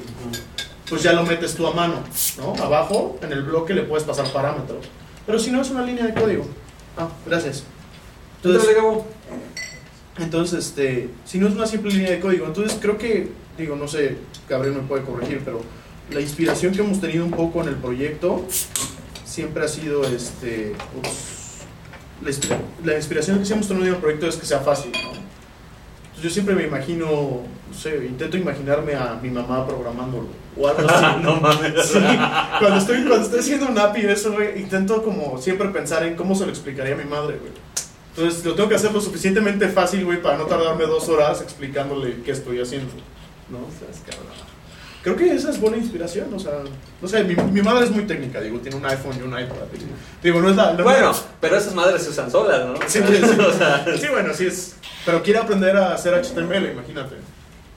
[0.89, 2.03] pues ya lo metes tú a mano,
[2.37, 2.55] ¿no?
[2.63, 4.85] Abajo, en el bloque le puedes pasar parámetros.
[5.27, 6.47] Pero si no es una línea de código.
[6.97, 7.65] Ah, gracias.
[8.43, 8.77] Entonces,
[10.19, 13.89] entonces este, si no es una simple línea de código, entonces creo que, digo, no
[13.89, 15.63] sé, Gabriel me puede corregir, pero
[16.11, 18.45] la inspiración que hemos tenido un poco en el proyecto
[19.25, 20.75] siempre ha sido, este,
[22.85, 25.25] la, inspiración que siempre en el proyecto es que sea fácil, ¿no?
[26.23, 31.05] yo siempre me imagino, no sé, intento imaginarme a mi mamá programándolo o algo así.
[31.23, 31.87] no mames.
[31.87, 31.99] Sí,
[32.59, 36.35] cuando estoy, cuando estoy haciendo un API eso, güey, intento como siempre pensar en cómo
[36.35, 37.53] se lo explicaría a mi madre, güey.
[38.17, 42.23] Entonces lo tengo que hacer lo suficientemente fácil, güey, para no tardarme dos horas explicándole
[42.25, 42.93] qué estoy haciendo.
[43.51, 43.59] ¿No?
[45.05, 46.53] Creo que esa es buena inspiración, o sea,
[47.03, 49.67] no sé, mi, mi, madre es muy técnica, digo, tiene un iPhone y un iPad.
[50.23, 50.73] Digo, no es la...
[50.73, 51.13] bueno,
[51.43, 52.75] pero esas madres se usan solas, ¿no?
[52.89, 54.77] Sí, sí, sí, o sea, sí, bueno, sí es...
[55.05, 57.17] Pero quiere aprender a hacer HTML, imagínate.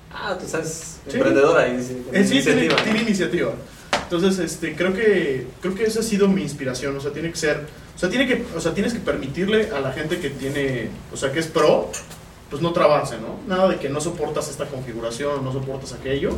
[0.10, 1.68] Ah, tú sabes, emprendedora.
[1.68, 2.76] Eh, sí, iniciativa.
[2.78, 3.52] Tiene, tiene, iniciativa.
[4.04, 7.36] Entonces, este, creo que creo que esa ha sido mi inspiración, o sea, tiene que
[7.36, 10.88] ser, o sea, tiene que, o sea, tienes que permitirle a la gente que tiene,
[11.12, 11.92] o sea, que es pro,
[12.50, 13.38] pues no trabarse, ¿no?
[13.54, 16.38] Nada de que no soportas esta configuración, no soportas aquello.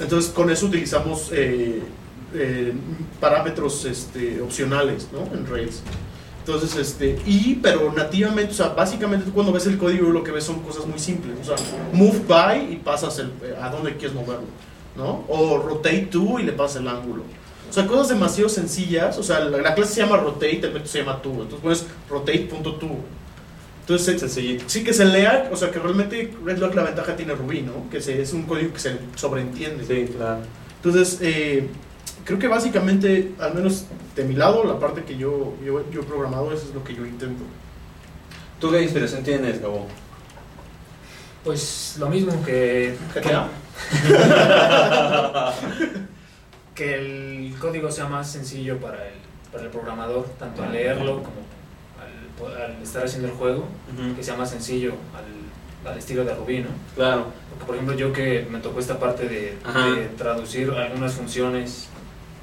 [0.00, 1.82] Entonces, con eso utilizamos eh,
[2.34, 2.72] eh,
[3.20, 5.20] parámetros este, opcionales, ¿no?
[5.36, 5.82] En Rails.
[6.46, 10.30] Entonces, este, y, pero nativamente, o sea, básicamente tú cuando ves el código lo que
[10.30, 11.56] ves son cosas muy simples, o sea,
[11.94, 14.44] move by y pasas el, a dónde quieres moverlo,
[14.94, 15.24] ¿no?
[15.28, 17.22] O rotate to y le pasas el ángulo.
[17.70, 20.98] O sea, cosas demasiado sencillas, o sea, la, clase se llama rotate, el método se
[20.98, 22.88] llama to, entonces pones rotate.to.
[23.84, 24.64] Entonces, Sencillito.
[24.66, 27.90] sí que se lea, o sea, que realmente que la ventaja tiene Ruby, ¿no?
[27.90, 29.84] Que se, es un código que se sobreentiende.
[29.84, 30.40] Sí, claro.
[30.76, 31.68] Entonces, eh,
[32.24, 33.84] creo que básicamente, al menos
[34.16, 37.04] de mi lado, la parte que yo, yo, he programado, eso es lo que yo
[37.04, 37.44] intento.
[38.58, 39.86] ¿Tú qué inspiración tienes, Gabo?
[41.44, 42.96] Pues lo mismo que...
[43.14, 43.48] GTA.
[46.74, 49.14] Que, el código sea más sencillo para el,
[49.52, 51.36] para el programador, tanto al leerlo como
[52.40, 53.66] al, estar haciendo el juego,
[54.16, 56.68] que sea más sencillo al, al, estilo de Ruby, ¿no?
[56.94, 57.26] Claro.
[57.50, 59.56] Porque, por ejemplo, yo que me tocó esta parte de,
[59.96, 61.88] de traducir algunas funciones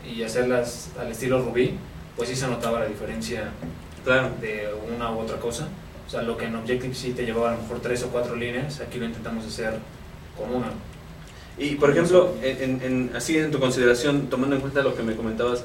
[0.06, 1.77] y hacerlas al estilo Ruby,
[2.15, 3.51] pues sí se notaba la diferencia
[4.41, 5.67] de una u otra cosa.
[6.08, 8.82] O sea, lo que en Objective-C te llevaba a lo mejor tres o cuatro líneas,
[8.82, 9.75] aquí lo intentamos hacer
[10.38, 10.67] con una.
[11.58, 15.63] Y por ejemplo, en, así en tu consideración, tomando en cuenta lo que me comentabas,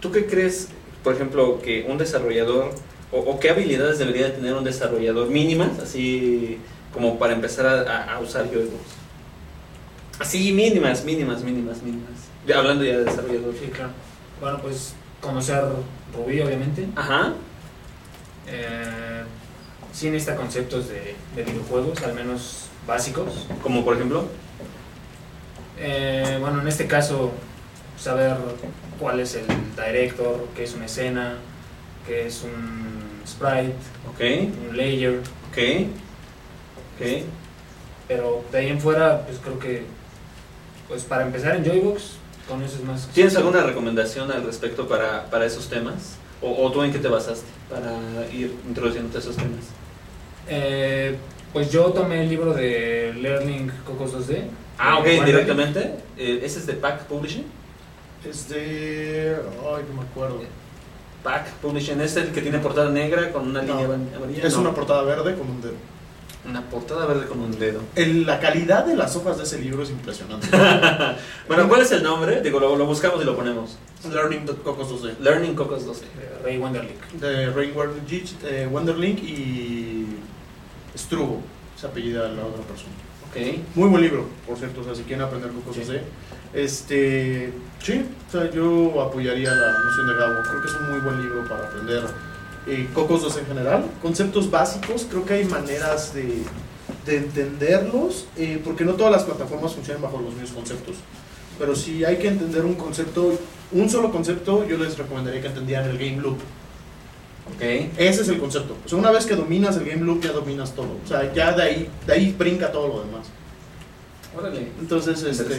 [0.00, 0.68] ¿tú qué crees,
[1.02, 2.72] por ejemplo, que un desarrollador,
[3.14, 6.58] o, qué habilidades debería tener un desarrollador mínimas, así
[6.92, 8.70] como para empezar a, usar juegos?
[10.18, 13.54] Así, mínimas, mínimas, mínimas, mínimas hablando ya de desarrollador.
[13.54, 13.90] Sí, claro.
[14.40, 15.62] Bueno, pues conocer
[16.14, 16.86] Ruby, obviamente.
[16.96, 17.32] Ajá.
[18.46, 19.22] Eh,
[19.92, 23.46] sí necesita conceptos de, videojuegos, al menos básicos.
[23.62, 24.26] Como por ejemplo.
[25.78, 27.32] Eh, bueno, en este caso,
[27.98, 28.36] saber
[29.00, 29.46] cuál es el
[29.76, 31.36] director, qué es una escena,
[32.06, 33.74] qué es un sprite,
[34.12, 34.52] okay.
[34.68, 35.20] un layer.
[35.50, 35.88] Ok.
[36.94, 37.22] Ok.
[38.08, 39.84] Pero de ahí en fuera, pues creo que,
[40.88, 42.16] pues para empezar en Joybox,
[42.48, 43.08] con eso es más.
[43.08, 46.16] ¿Tienes alguna recomendación al respecto para, para esos temas?
[46.42, 49.64] ¿O, tú en qué te basaste para ir introduciendo esos temas?
[50.46, 51.16] Eh,
[51.54, 54.42] pues yo tomé el libro de Learning Cocos 2D.
[54.76, 55.94] Ah, ok, directamente.
[56.18, 57.46] Eh, ¿Ese es de Pack Publishing?
[58.28, 59.36] Es de.
[59.62, 60.42] Ay, no me acuerdo.
[61.24, 64.46] Pack Publishing es el que tiene portada negra con una línea amarilla.
[64.46, 65.74] Es una portada verde con un dedo.
[66.46, 67.80] Una portada verde con un dedo.
[67.96, 70.46] la calidad de las hojas de ese libro es impresionante.
[71.48, 72.42] bueno, ¿cuál es el nombre?
[72.42, 73.78] Digo, lo, lo buscamos y lo ponemos.
[74.12, 75.16] Learning Cocos 12.
[75.20, 76.04] Learning Cocos 12.
[76.04, 77.02] De Ray Wenderlink.
[77.14, 80.06] De Ray Wenderlink eh, y
[80.98, 81.40] Strugo,
[81.74, 82.92] se apellida la otra persona.
[83.30, 83.64] Okay.
[83.74, 86.02] Muy buen libro, por cierto, o sea, si quieren aprender Cocos 12.
[86.54, 90.42] Este, sí, o sea, yo apoyaría la noción de Gabo.
[90.42, 92.04] Creo que es un muy buen libro para aprender
[92.66, 93.84] eh, Cocos 2 en general.
[94.00, 96.44] Conceptos básicos, creo que hay maneras de,
[97.06, 100.96] de entenderlos, eh, porque no todas las plataformas funcionan bajo los mismos conceptos.
[101.58, 103.36] Pero si hay que entender un concepto,
[103.72, 106.38] un solo concepto, yo les recomendaría que entendieran el game loop.
[107.56, 107.92] Okay.
[107.98, 108.76] Ese es el concepto.
[108.84, 110.96] O sea, una vez que dominas el game loop, ya dominas todo.
[111.04, 113.26] O sea, ya de ahí, de ahí brinca todo lo demás.
[114.36, 114.68] Órale.
[114.80, 115.58] Entonces, este,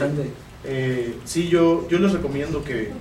[0.64, 2.92] eh, sí, yo, yo les recomiendo que,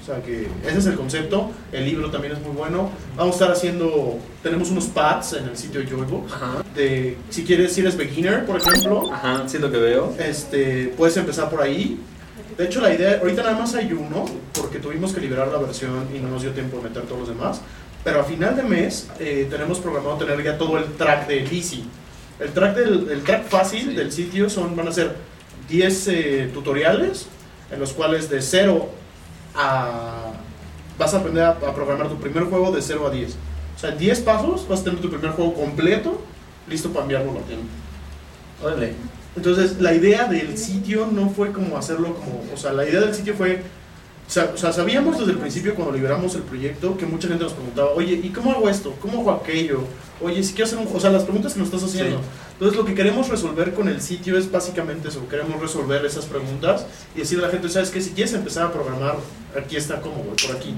[0.00, 1.50] o sea que ese es el concepto.
[1.70, 2.90] El libro también es muy bueno.
[3.16, 6.32] Vamos a estar haciendo, tenemos unos pads en el sitio de Joybox.
[6.74, 9.12] De, si quieres, si eres beginner, por ejemplo.
[9.12, 10.14] Ajá, sí, lo que veo.
[10.18, 12.00] Este, puedes empezar por ahí.
[12.56, 16.08] De hecho, la idea, ahorita nada más hay uno, porque tuvimos que liberar la versión
[16.14, 17.60] y no nos dio tiempo de meter todos los demás.
[18.04, 21.84] Pero a final de mes eh, tenemos programado tener ya todo el track de Easy.
[22.42, 25.14] El track, del, el track fácil del sitio son, van a ser
[25.68, 27.26] 10 eh, tutoriales
[27.70, 28.88] en los cuales de 0
[29.54, 30.32] a...
[30.98, 33.30] vas a aprender a, programar tu primer juego de 0 a 10.
[33.32, 36.20] O sea, en 10 pasos vas a tener tu primer juego completo,
[36.68, 38.94] listo para enviarlo a la tienda.
[39.34, 42.44] Entonces, la idea del sitio no fue como hacerlo como...
[42.52, 43.62] O sea, la idea del sitio fue
[44.36, 47.90] o sea, sabíamos desde el principio cuando liberamos el proyecto que mucha gente nos preguntaba,
[47.90, 48.94] oye, ¿y cómo hago esto?
[49.00, 49.80] ¿Cómo hago aquello?
[50.20, 50.88] Oye, si quiero hacer un...
[50.94, 52.20] O sea, las preguntas que nos estás haciendo.
[52.52, 55.28] Entonces, lo que queremos resolver con el sitio es básicamente eso.
[55.28, 58.00] Queremos resolver esas preguntas y decirle a la gente, ¿sabes qué?
[58.00, 59.16] Si quieres empezar a programar,
[59.56, 60.74] aquí está como, por aquí.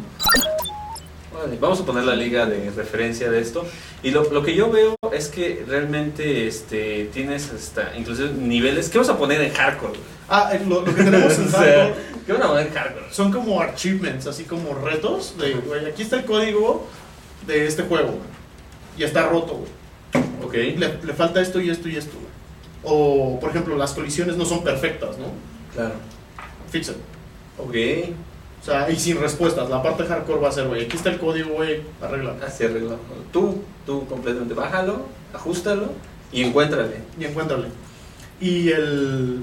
[1.60, 3.66] Vamos a poner la liga de referencia de esto.
[4.02, 8.88] Y lo, lo, que yo veo es que realmente este, tienes hasta inclusive niveles.
[8.88, 9.98] ¿Qué vas a poner en hardcore?
[10.28, 11.94] Ah, eh, lo, que tenemos en hardcore.
[12.26, 13.06] ¿Qué van a poner en hardcore?
[13.12, 15.36] Son como achievements, así como retos.
[15.38, 16.86] De, güey, aquí está el código
[17.46, 18.18] de este juego,
[18.96, 20.24] Y está roto, güey.
[20.44, 20.54] Ok.
[20.78, 22.16] Le, le, falta esto y esto y esto.
[22.82, 25.26] O, por ejemplo, las colisiones no son perfectas, ¿no?
[25.74, 25.94] Claro.
[26.70, 26.96] Fix it.
[27.58, 27.74] Ok.
[28.64, 29.68] O sea, y sin respuestas.
[29.68, 32.35] La parte hardcore va a ser, güey, aquí está el código, güey, arregla.
[32.46, 32.96] Así arregla.
[33.31, 35.03] Tú, tú completamente bájalo,
[35.35, 35.90] ajustalo
[36.33, 36.96] y encuéntrale.
[37.20, 37.68] Y encuéntrale.
[38.40, 39.40] Y el...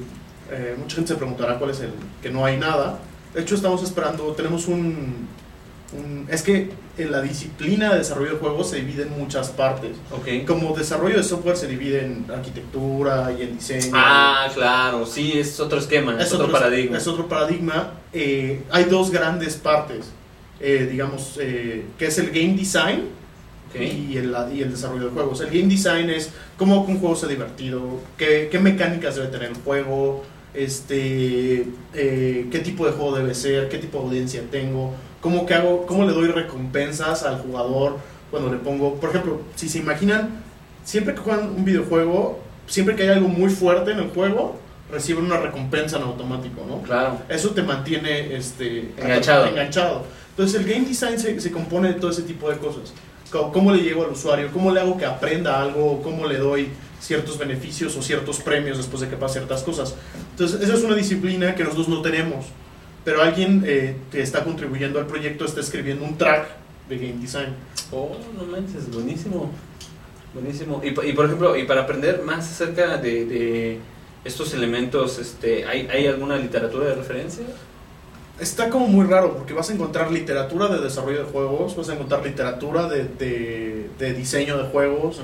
[0.50, 1.92] Eh, mucha gente se preguntará cuál es el...
[2.20, 2.98] que no hay nada.
[3.36, 5.28] De hecho, estamos esperando, tenemos un...
[6.30, 9.98] es que en la disciplina de desarrollo de juegos se divide en muchas partes.
[10.12, 10.46] Okay.
[10.46, 13.92] Como desarrollo de software se divide en arquitectura y en diseño.
[13.94, 16.98] Ah, claro, sí, es otro esquema, es, otro, paradigma.
[16.98, 17.94] Es otro paradigma.
[18.14, 20.12] Eh, hay dos grandes partes,
[20.60, 23.10] eh, digamos, eh, que es el game design
[23.74, 25.42] y, el, y el desarrollo de juegos.
[25.42, 29.58] El game design es cómo un juego sea divertido, qué, qué mecánicas debe tener el
[29.58, 30.24] juego,
[30.54, 35.86] este, qué tipo de juego debe ser, qué tipo de audiencia tengo ¿Cómo, que hago,
[35.86, 37.98] ¿Cómo le doy recompensas al jugador
[38.32, 40.42] cuando le pongo, por ejemplo, si se imaginan,
[40.84, 44.60] siempre que juegan un videojuego, siempre que hay algo muy fuerte en el juego,
[44.92, 46.82] reciben una recompensa en automático, ¿no?
[46.82, 47.20] Claro.
[47.30, 49.48] Eso te mantiene este, enganchado.
[49.48, 50.06] enganchado.
[50.32, 52.94] Entonces el game design se, se, compone de todo ese tipo de cosas.
[53.32, 54.50] ¿Cómo le llego al usuario?
[54.52, 56.02] ¿Cómo le hago que aprenda algo?
[56.02, 59.96] ¿Cómo le doy ciertos beneficios o ciertos premios después de que pase ciertas cosas?
[60.32, 62.46] Entonces esa es una disciplina que nosotros no tenemos
[63.04, 66.48] pero alguien eh, que está contribuyendo al proyecto está escribiendo un track
[66.90, 67.54] de game design.
[67.92, 69.52] Oh, no manches, buenísimo.
[70.34, 70.82] Buenísimo.
[70.84, 73.80] Y, y por ejemplo, y para aprender más acerca de, de
[74.24, 77.44] estos elementos, este, ¿hay, ¿hay alguna literatura de referencia?
[78.40, 81.94] Está como muy raro porque vas a encontrar literatura de desarrollo de juegos, vas a
[81.94, 85.22] encontrar literatura de, de, de diseño de juegos,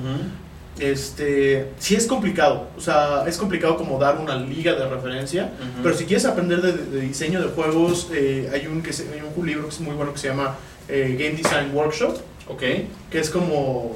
[0.79, 5.95] este, sí es complicado, o sea, es complicado como dar una liga de referencia, pero
[5.95, 9.69] si quieres aprender de, diseño de juegos, eh, hay, un, que hay un libro que
[9.69, 10.55] es muy bueno que se llama
[10.87, 12.87] eh, Game Design Workshop, okay.
[13.09, 13.95] que es como,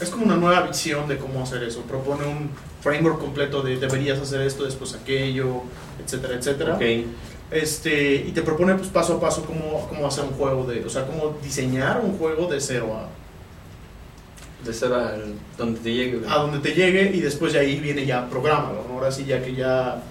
[0.00, 4.18] es como una nueva visión de cómo hacer eso, propone un framework completo de deberías
[4.18, 5.62] hacer esto, después aquello,
[6.04, 6.76] etcétera, etcétera.
[6.76, 7.06] Okay.
[7.50, 10.88] Este, y te propone pues, paso a paso cómo, cómo hacer un juego, de, o
[10.88, 13.21] sea, cómo diseñar un juego de cero a
[14.64, 15.16] de ser a
[15.58, 16.20] donde te llegue.
[16.28, 18.94] A donde te llegue y después de ahí viene ya prográmalo, ¿no?
[18.94, 20.02] Ahora sí ya que ya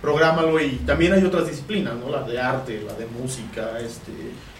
[0.00, 2.10] prográmalo y también hay otras disciplinas, ¿no?
[2.10, 4.12] La de arte, la de música, este,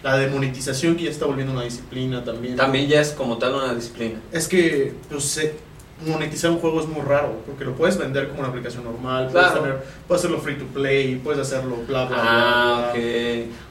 [0.02, 2.56] la de monetización que ya está volviendo una disciplina también.
[2.56, 4.20] También ya es como tal una disciplina.
[4.32, 5.38] Es que, pues,
[6.04, 9.52] monetizar un juego es muy raro, porque lo puedes vender como una aplicación normal, puedes,
[10.06, 13.02] puedes hacerlo free to play, puedes hacerlo bla bla ah, bla.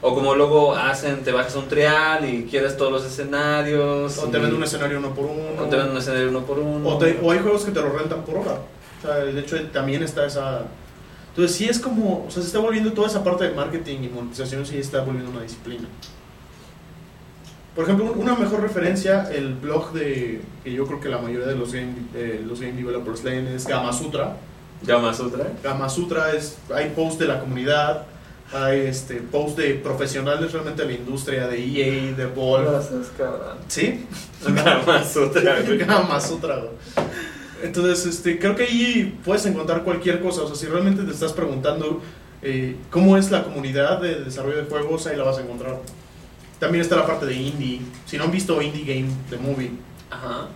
[0.00, 4.18] O como luego hacen, te bajas un trial y quieres todos los escenarios.
[4.18, 5.62] O te venden un escenario uno por uno.
[5.62, 6.88] O te venden un escenario uno por uno.
[6.88, 8.58] O, o hay juegos que te lo rentan por hora.
[8.98, 10.62] O sea, de hecho también está esa...
[11.28, 14.08] Entonces sí es como, o sea, se está volviendo toda esa parte de marketing y
[14.08, 15.86] monetización, sí está volviendo una disciplina.
[17.76, 21.56] Por ejemplo, una mejor referencia, el blog de que yo creo que la mayoría de
[21.56, 21.92] los game,
[22.46, 24.34] los game developers leen es Gama Sutra.
[24.82, 25.46] Gama Sutra.
[25.62, 28.06] Gama Sutra es, hay posts de la comunidad,
[28.50, 32.66] hay este posts de profesionales realmente de la industria, de EA, de Ball.
[33.68, 34.06] ¿Sí?
[34.46, 35.60] Gama Sutra.
[35.60, 36.62] Gama Sutra.
[37.62, 40.42] Entonces, este, creo que ahí puedes encontrar cualquier cosa.
[40.42, 42.00] O sea, si realmente te estás preguntando
[42.40, 45.76] eh, cómo es la comunidad de desarrollo de juegos, ahí la vas a encontrar.
[46.58, 47.80] También está la parte de indie.
[48.06, 49.72] Si no han visto Indie Game The Movie,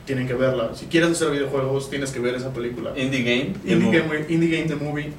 [0.07, 0.75] tienen que verla.
[0.75, 2.93] Si quieres hacer videojuegos, tienes que ver esa película.
[2.97, 3.55] Indie Game.
[3.65, 5.13] Indie, game, indie Game The Movie.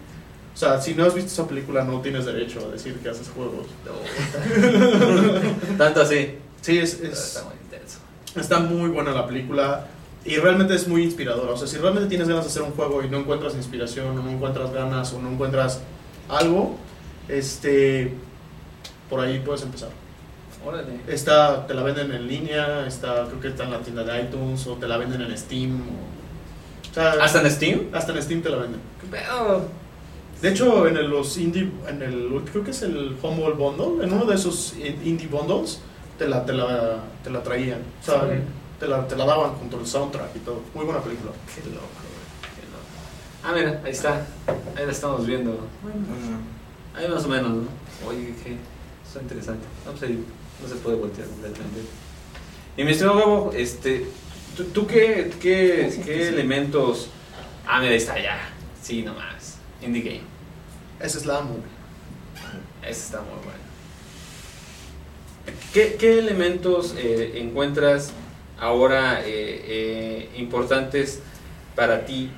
[0.53, 3.29] O sea, si no has visto esa película, no tienes derecho a decir que haces
[3.29, 3.67] juegos.
[5.77, 6.37] Tanto así.
[6.61, 7.99] Sí, es, está muy intenso.
[8.35, 9.87] Está muy buena la película
[10.23, 11.53] y realmente es muy inspiradora.
[11.53, 14.21] O sea, si realmente tienes ganas de hacer un juego y no encuentras inspiración, o
[14.21, 15.81] no encuentras ganas, o no encuentras
[16.29, 16.75] algo,
[17.27, 18.13] este,
[19.09, 19.89] por ahí puedes empezar.
[20.65, 20.99] Órale.
[21.07, 24.67] Esta te la venden en línea, está, creo que está en la tienda de iTunes
[24.67, 25.81] o te la venden en Steam.
[26.95, 27.87] ¿Hasta en Steam?
[27.93, 28.81] Hasta en Steam te la venden.
[28.99, 29.65] ¿Qué pedo?
[30.41, 34.11] De hecho, en el, los indie, en el, creo que es el Humble Bundle, en
[34.11, 35.79] uno de esos indie bundles,
[36.17, 37.79] te la, te la, te la traían.
[38.01, 38.23] O sea,
[38.79, 40.61] te, la, te la daban junto al soundtrack y todo.
[40.73, 41.31] Muy buena película.
[41.55, 41.87] Qué loco,
[42.55, 43.43] qué loco.
[43.43, 44.25] Ah, mira, ahí está.
[44.75, 45.59] Ahí la estamos viendo.
[46.95, 48.07] ahí más o menos, ¿no?
[48.07, 48.57] Oye, qué.
[49.07, 49.65] Eso es interesante.
[49.85, 50.23] No, pues ahí
[50.61, 51.81] no se puede voltear completamente.
[52.77, 54.05] Y mi estimado Gabo, este,
[54.55, 57.09] ¿tú, tú qué, qué, qué elementos...
[57.67, 58.39] Ah, mira, está, ya.
[58.81, 59.57] Sí, nomás.
[59.81, 60.21] Indie Game.
[60.99, 61.63] Ese es la movie.
[62.81, 63.61] Ese está muy bueno.
[65.73, 68.11] ¿Qué, qué elementos eh, encuentras
[68.59, 71.19] ahora eh, eh, importantes
[71.75, 72.29] para ti?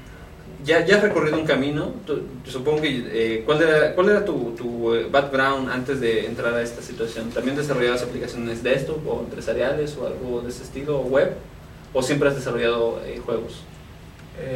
[0.64, 1.92] Ya, ya has recorrido un camino,
[2.46, 3.44] supongo que...
[3.46, 7.30] ¿Cuál era, cuál era tu, tu, background antes de entrar a esta situación?
[7.32, 11.36] ¿También desarrollabas aplicaciones de esto o empresariales o algo de ese estilo, web?
[11.94, 13.64] ¿O siempre has desarrollado juegos?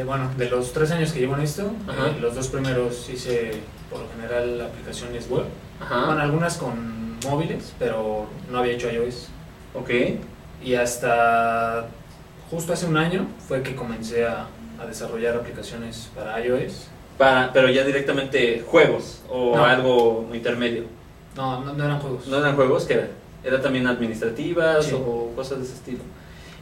[0.05, 1.71] bueno, de los tres años que llevo en esto,
[2.19, 3.51] los dos primeros hice
[3.89, 5.45] por lo general aplicaciones web.
[5.79, 9.29] Bueno, algunas con móviles, pero no había hecho iOS.
[9.73, 9.89] Ok.
[10.63, 11.87] Y hasta
[12.49, 14.47] justo hace un año fue que comencé a,
[14.79, 16.87] a desarrollar aplicaciones para iOS.
[17.17, 20.83] Para, pero ya directamente juegos o algo intermedio.
[21.35, 22.27] No, no, eran juegos.
[22.27, 22.85] ¿No eran juegos?
[22.85, 23.09] ¿Qué era?
[23.43, 25.99] ¿Era también administrativas o cosas de ese estilo?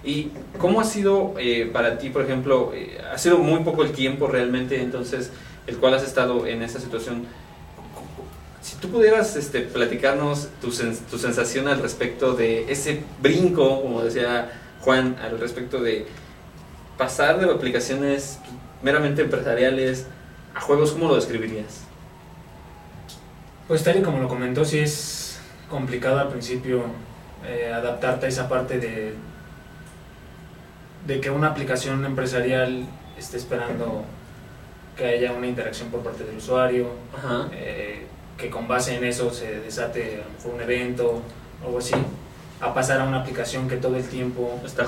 [0.03, 3.91] ¿Y cómo ha sido eh, para ti, por ejemplo, eh, ha sido muy poco el
[3.91, 5.31] tiempo realmente, entonces
[5.67, 7.25] el cual has estado en esa situación.
[8.61, 10.69] Si tú pudieras este, platicarnos tu,
[11.09, 14.51] tu sensación al respecto de ese brinco, como decía
[14.81, 16.05] Juan, al respecto de
[16.97, 18.39] pasar de aplicaciones
[18.81, 20.07] meramente empresariales
[20.53, 21.81] a juegos, ¿cómo lo describirías?
[23.67, 25.39] Pues tal y como lo comentó, sí es
[25.69, 26.83] complicado al principio
[27.45, 29.15] eh, adaptarte a esa parte de,
[31.07, 32.85] de que una aplicación empresarial
[33.17, 34.05] esté esperando
[34.95, 36.89] que haya una interacción por parte del usuario,
[37.51, 38.05] eh,
[38.37, 41.21] que con base en eso se desate un evento
[41.61, 41.95] o algo así,
[42.61, 44.87] a pasar a una aplicación que todo el tiempo está,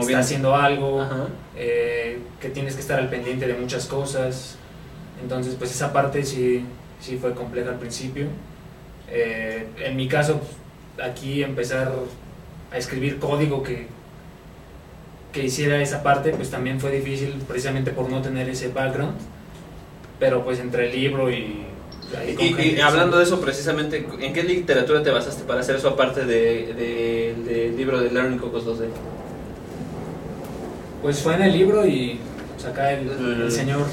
[0.00, 1.06] está haciendo algo,
[1.56, 4.56] eh, que tienes que estar al pendiente de muchas cosas.
[5.22, 6.64] Entonces, pues esa parte sí,
[7.00, 8.26] sí fue compleja al principio.
[9.08, 10.40] Eh, en mi caso,
[11.02, 11.92] aquí empezar
[12.72, 13.86] a escribir código que,
[15.32, 19.16] que hiciera esa parte, pues también fue difícil precisamente por no tener ese background
[20.18, 21.66] pero pues entre el libro y...
[22.38, 26.76] Y, hablando de eso precisamente, ¿en qué literatura te basaste para hacer eso aparte del
[26.76, 28.86] de, libro de Learning Cocos 2D?
[31.04, 32.18] Pues fue en el libro y
[32.66, 33.06] acá el,
[33.42, 33.84] el señor...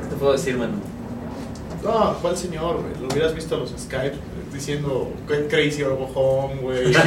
[0.00, 0.74] ¿Qué te puedo decir, mano?
[1.82, 4.14] No, ¿cuál señor, Lo hubieras visto a los Skype
[4.52, 6.84] diciendo Crazy or Go Home, güey.
[6.92, 7.00] ¿Qué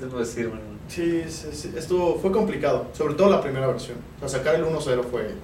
[0.00, 0.62] te puedo decir, mano?
[0.88, 3.98] Sí, sí, estuvo, fue complicado, sobre todo la primera versión.
[4.22, 5.34] O sacar el 1-0 fue...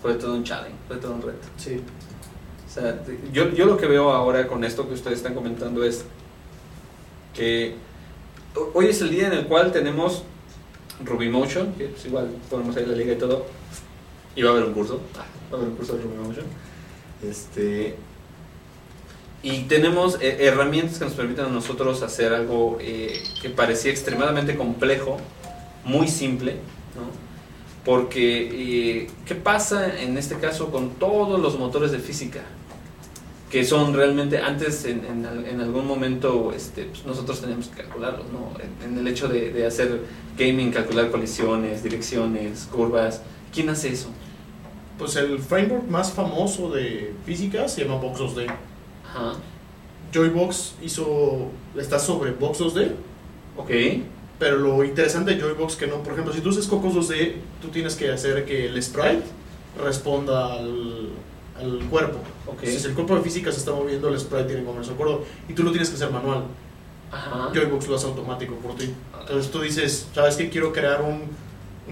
[0.00, 1.48] Fue todo un challenge, fue todo un reto.
[1.56, 1.82] Sí.
[2.64, 2.96] O sea,
[3.32, 6.04] yo, yo lo que veo ahora con esto que ustedes están comentando es
[7.34, 7.84] que
[8.74, 10.22] hoy es el día en el cual tenemos
[11.04, 13.46] Ruby Motion, que pues igual ponemos ahí la liga y todo,
[14.34, 16.46] y va a haber un curso, ah, va a haber un curso de Ruby Motion.
[17.22, 17.96] Este,
[19.42, 24.56] y tenemos eh, herramientas que nos permiten a nosotros hacer algo eh, que parecía extremadamente
[24.56, 25.18] complejo,
[25.84, 26.54] muy simple,
[26.94, 27.26] ¿no?
[27.84, 32.40] Porque, eh, ¿qué pasa en este caso con todos los motores de física?
[33.50, 38.50] Que son realmente, antes en, en, algún momento este, pues nosotros teníamos que calcularlos, ¿no?
[38.84, 40.00] En, el hecho de, de, hacer
[40.36, 43.22] gaming, calcular colisiones, direcciones, curvas.
[43.52, 44.08] ¿Quién hace eso?
[44.98, 48.46] Pues el framework más famoso de física se llama Box 2D.
[50.12, 52.92] Joybox hizo, está sobre Box 2D.
[53.56, 53.70] Ok.
[54.38, 57.68] Pero lo interesante de Joybox que no, por ejemplo, si tú haces Cocos 2D, tú
[57.68, 59.22] tienes que hacer que el sprite
[59.82, 61.10] responda al,
[61.58, 62.18] al cuerpo.
[62.46, 62.78] Okay.
[62.78, 65.24] Si el cuerpo de física se está moviendo, el sprite tiene que moverse, ¿de acuerdo?
[65.48, 66.44] Y tú lo tienes que hacer manual.
[67.10, 67.50] Ajá.
[67.54, 68.92] Joybox lo hace automático por ti.
[69.20, 70.48] Entonces tú dices, ¿sabes qué?
[70.48, 71.24] Quiero crear un,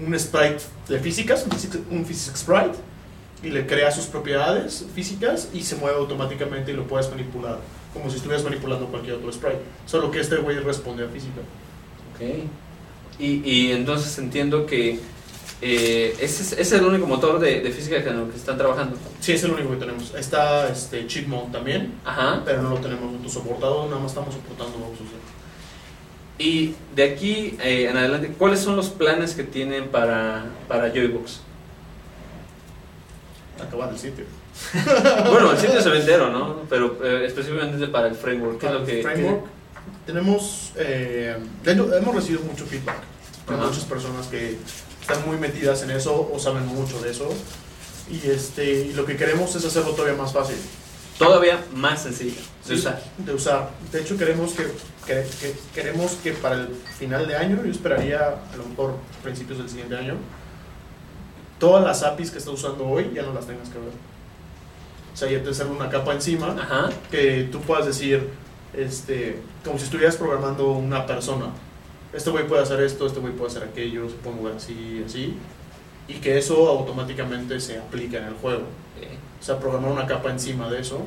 [0.05, 2.75] un sprite de físicas, un physics, un physics sprite
[3.43, 7.59] y le crea sus propiedades físicas y se mueve automáticamente y lo puedes manipular,
[7.93, 9.59] como si estuvieras manipulando cualquier otro sprite.
[9.85, 11.41] Solo que este güey responde a física.
[12.13, 12.45] Ok.
[13.19, 14.99] Y, y entonces entiendo que
[15.61, 18.97] eh, ese, es, el único motor de, de física que, que están trabajando.
[19.19, 20.13] Sí, es el único que tenemos.
[20.13, 22.41] Está este Chipmunk también, Ajá.
[22.43, 24.77] pero no lo tenemos soportado, nada más estamos soportando
[26.37, 31.41] Y de aquí eh, en adelante, ¿cuáles son los planes que tienen para, para Joybox?
[33.61, 34.25] acabar el sitio.
[35.29, 36.61] bueno, el sitio es el entero, ¿no?
[36.69, 39.01] Pero eh, específicamente para el framework, ¿qué es lo que...?
[39.01, 39.45] Framework,
[40.05, 40.73] tenemos...
[40.75, 42.97] Eh, hemos recibido mucho feedback
[43.49, 44.57] de muchas personas que
[45.07, 47.29] están muy metidas en eso o saben mucho de eso.
[48.09, 50.57] Y este, lo que queremos es hacerlo todavía más fácil.
[51.19, 53.03] Todavía más sencillo de usar.
[53.17, 53.69] De usar.
[53.91, 54.65] De hecho, queremos que,
[55.73, 58.19] queremos que para el final de año, yo esperaría
[58.51, 60.15] a lo mejor principios del siguiente año,
[61.59, 63.91] todas las APIs que estás usando hoy ya no las tengas que ver.
[65.13, 68.27] O sea, ya te sale una capa encima que tú puedas decir,
[68.73, 71.45] este, como si estuvieras programando una persona.
[72.15, 75.35] Este güey puede hacer esto, este güey puede hacer aquello, se puede mover así, así.
[76.07, 78.63] Y que eso automáticamente se aplique en el juego.
[79.39, 81.01] O sea, programar una capa encima de eso.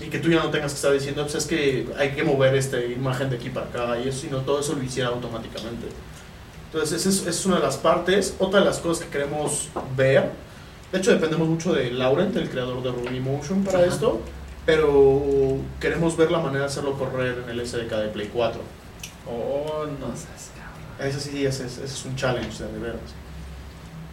[0.00, 2.54] Y que tú ya no tengas que estar diciendo, pues es que hay que mover
[2.56, 5.86] esta imagen de aquí para acá y eso, sino todo eso lo hiciera automáticamente.
[6.66, 8.34] Entonces, esa es, una de las partes.
[8.38, 10.30] Otra de las cosas que queremos ver,
[10.90, 14.20] de hecho, dependemos mucho de Laurent, el creador de Ruby Motion, para esto,
[14.66, 18.81] pero queremos ver la manera de hacerlo correr en el SDK de Play 4.
[19.26, 23.00] Oh, no sé Ese sí, ese, es un challenge, de veras.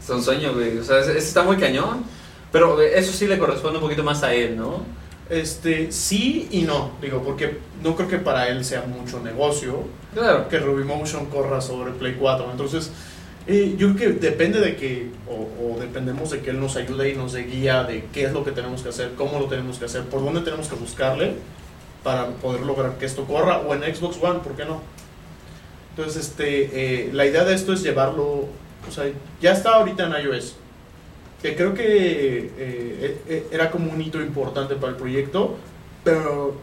[0.01, 0.77] Es un sueño, güey.
[0.77, 2.03] O sea, ese está muy cañón.
[2.51, 4.83] Pero eso sí le corresponde un poquito más a él, ¿no?
[5.29, 10.49] Este, sí y no, digo, porque no creo que para él sea mucho negocio claro.
[10.49, 12.49] que Ruby Motion corra sobre Play 4.
[12.49, 12.91] Entonces,
[13.45, 17.15] eh, yo creo que depende de que, o, dependemos de que él nos ayude y
[17.15, 19.85] nos dé guía de qué es lo que tenemos que hacer, cómo lo tenemos que
[19.85, 21.35] hacer, por dónde tenemos que buscarle
[22.03, 24.81] para poder lograr que esto corra, o en Xbox One, ¿por qué no?
[25.91, 28.45] Entonces, este, eh, la idea de esto es llevarlo,
[28.87, 29.05] o sea,
[29.41, 30.55] ya está ahorita en iOS
[31.41, 35.55] que creo que eh, eh, eh, era como un hito importante para el proyecto,
[36.03, 36.55] pero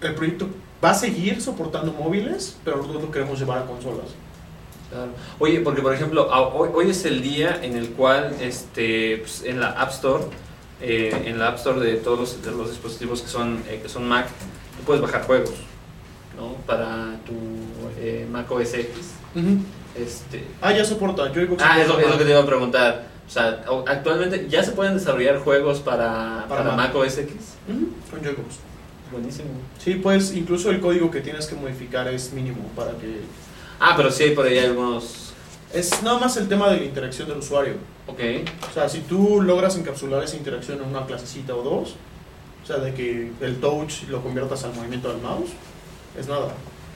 [0.00, 0.48] el proyecto
[0.84, 4.06] va a seguir soportando móviles, pero nosotros lo queremos llevar a consolas.
[5.38, 9.70] Oye, porque por ejemplo, hoy, es el día en el cual este, pues, en la
[9.70, 10.24] App Store,
[10.80, 14.28] en la App Store de todos los, de los dispositivos que son, que son Mac,
[14.84, 15.54] puedes bajar juegos
[16.36, 16.54] ¿no?
[16.66, 17.34] para tu
[18.30, 18.90] Mac OS X.
[19.96, 20.44] este...
[20.60, 21.32] Ah, ya soporta.
[21.32, 23.08] Yo ah, es lo, es lo que te iba a preguntar.
[23.26, 27.34] O sea, actualmente ya se pueden desarrollar juegos para, para, Mac OS X.
[28.10, 28.56] Con Joybox.
[29.12, 29.48] Buenísimo.
[29.78, 33.20] Sí, pues incluso el código que tienes que modificar es mínimo para que...
[33.80, 35.32] Ah, pero sí hay por ahí algunos...
[35.72, 37.74] Es nada más el tema de la interacción del usuario.
[38.06, 38.20] Ok.
[38.70, 41.96] O sea, si tú logras encapsular esa interacción en una clasecita o dos,
[42.68, 45.50] sea, de que el touch lo conviertas al movimiento del mouse,
[46.18, 46.52] es nada.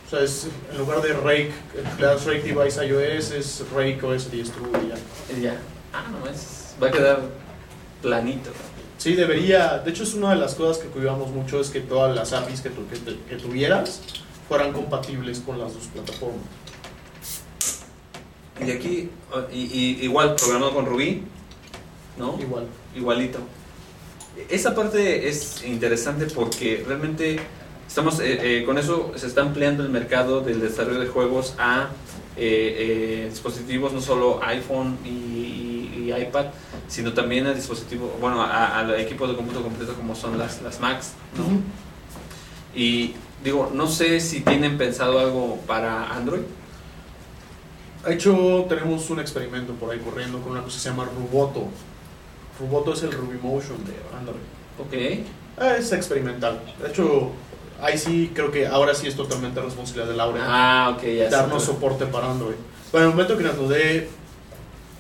[0.07, 1.53] O sea, es en lugar de Rake,
[1.99, 5.53] le das Rake Device iOS, es Rake OS 10 y ya.
[5.53, 5.61] Ya.
[5.95, 7.21] Ah, no, es, va a quedar
[8.03, 8.51] planito.
[8.99, 9.79] Sí, debería.
[9.79, 12.61] De hecho, es una de las cosas que cuidamos mucho: es que todas las APIs
[12.61, 12.71] que,
[13.29, 14.03] que, tuvieras
[14.49, 16.45] fueran compatibles con las dos plataformas.
[18.65, 19.11] Y aquí,
[19.51, 21.23] y, igual, programado con Ruby,
[22.19, 22.39] ¿no?
[22.39, 22.67] Igual.
[22.95, 23.39] Igualito.
[24.49, 27.41] Esa parte es interesante porque realmente
[27.87, 31.91] estamos eh, eh, con eso se está ampliando el mercado del desarrollo de juegos a
[32.37, 35.53] eh, dispositivos no solo iPhone y
[36.11, 36.47] iPad,
[36.89, 41.13] sino también a dispositivos, bueno, a, equipos de cómputo completo como son las, las Macs,
[42.75, 43.15] Y
[43.45, 46.43] digo, no sé si tienen pensado algo para Android.
[48.07, 51.69] De hecho, tenemos un experimento por ahí corriendo con una cosa que se llama Ruboto.
[52.61, 54.41] Ruboto es el Ruby Motion de Android.
[54.79, 55.27] Ok.
[55.59, 56.61] Ah, es experimental.
[56.81, 57.31] De hecho,
[57.81, 60.41] ahí sí creo que ahora sí es totalmente responsabilidad de Laura.
[60.45, 62.57] Ah, ok, ya Darnos soporte para Android.
[62.91, 64.09] Bueno, en el momento que nos dé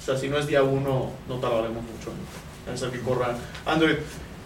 [0.02, 2.10] o sea, si no es día uno, no tardaremos mucho
[2.66, 3.94] en hacer que corra Android.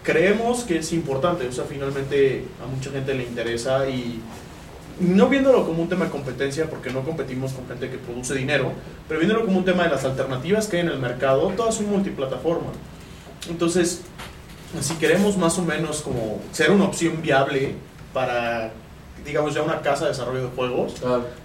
[0.02, 4.20] Creemos que es importante, o sea, finalmente a mucha gente le interesa y
[5.00, 8.70] no viéndolo como un tema de competencia, porque no competimos con gente que produce dinero,
[9.08, 11.88] pero viéndolo como un tema de las alternativas que hay en el mercado, todas son
[11.88, 12.68] multiplataforma.
[13.48, 14.02] Entonces,
[14.80, 17.74] si queremos más o menos como ser una opción viable
[18.12, 18.72] para,
[19.24, 20.94] digamos, ya una casa de desarrollo de juegos,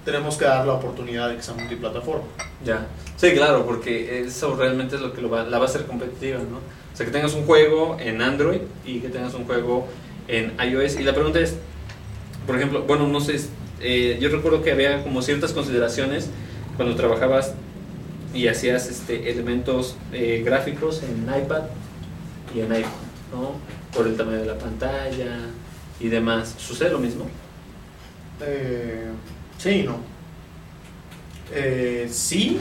[0.05, 2.23] tenemos que dar la oportunidad de que sea multiplataforma.
[2.63, 2.87] Ya.
[3.17, 6.57] Sí, claro, porque eso realmente es lo que la va a hacer competitiva, ¿no?
[6.57, 9.87] O sea, que tengas un juego en Android y que tengas un juego
[10.27, 10.99] en iOS.
[10.99, 11.55] Y la pregunta es,
[12.45, 13.39] por ejemplo, bueno, no sé,
[13.79, 16.29] eh, yo recuerdo que había como ciertas consideraciones
[16.75, 17.53] cuando trabajabas
[18.33, 21.63] y hacías este, elementos eh, gráficos en iPad
[22.53, 22.91] y en iPhone,
[23.31, 23.51] ¿no?
[23.95, 25.37] Por el tamaño de la pantalla
[25.99, 26.55] y demás.
[26.57, 27.25] ¿Sucede lo mismo?
[28.41, 29.07] Eh,
[29.57, 29.97] sí, no.
[31.53, 32.59] Eh, sí,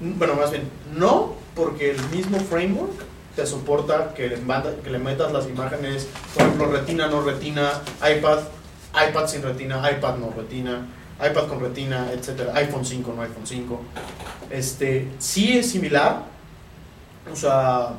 [0.00, 0.62] bueno, más bien,
[0.96, 2.92] no, porque el mismo framework
[3.36, 4.36] te soporta que le,
[4.82, 8.38] que le metas las imágenes, por ejemplo, retina, no retina, iPad,
[9.08, 10.86] iPad sin retina, iPad no retina,
[11.18, 13.80] iPad con retina, etcétera, iPhone 5, no iPhone 5.
[14.50, 16.24] Este, sí es similar,
[17.30, 17.90] o sea,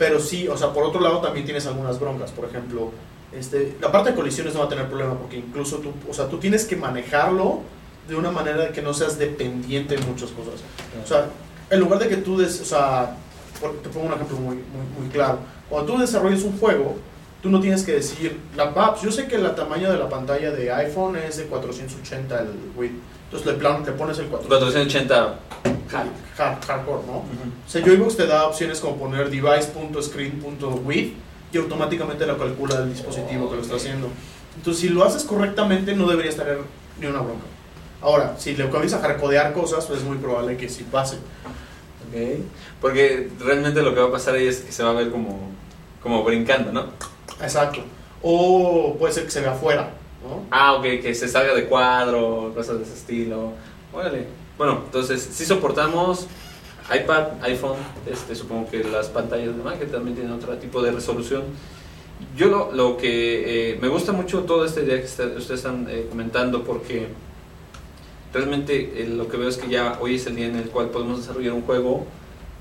[0.00, 2.90] pero sí, o sea, por otro lado también tienes algunas broncas, por ejemplo,
[3.32, 6.26] este, la parte de colisiones no va a tener problema porque incluso tú, o sea,
[6.26, 7.60] tú tienes que manejarlo
[8.08, 10.54] de una manera que no seas dependiente de muchas cosas.
[11.04, 11.26] O sea,
[11.68, 13.14] en lugar de que tú, des, o sea,
[13.82, 16.96] te pongo un ejemplo muy, muy, muy claro, cuando tú desarrolles un juego,
[17.42, 20.50] tú no tienes que decir, la PAPS, yo sé que el tamaño de la pantalla
[20.50, 22.92] de iPhone es de 480 el width,
[23.24, 25.38] entonces le, plan, le pones el 480
[25.90, 27.18] hardcore, ¿no?
[27.18, 27.24] O
[27.66, 31.14] sea, Joybox te da opciones como poner device.screen.width
[31.52, 34.08] y automáticamente lo calcula el dispositivo que lo está haciendo.
[34.56, 36.58] Entonces, si lo haces correctamente, no deberías tener
[37.00, 37.44] ni una bronca.
[38.02, 41.16] Ahora, si le comienzas a hardcodear cosas, pues es muy probable que sí pase.
[41.16, 42.40] Ok.
[42.80, 45.50] Porque realmente lo que va a pasar ahí es que se va a ver como,
[46.02, 46.86] como brincando, ¿no?
[47.42, 47.80] Exacto.
[48.22, 49.90] O puede ser que se vea afuera,
[50.22, 50.44] ¿no?
[50.50, 53.52] Ah, ok, que se salga de cuadro, cosas de ese estilo.
[53.92, 54.26] Órale.
[54.58, 56.26] Bueno, entonces, si soportamos
[56.94, 57.78] iPad, iPhone,
[58.10, 61.44] este, supongo que las pantallas de Mac también tienen otro tipo de resolución.
[62.36, 66.06] Yo lo, lo que eh, me gusta mucho todo este día que ustedes están eh,
[66.10, 67.08] comentando porque
[68.34, 70.90] realmente eh, lo que veo es que ya hoy es el día en el cual
[70.90, 72.06] podemos desarrollar un juego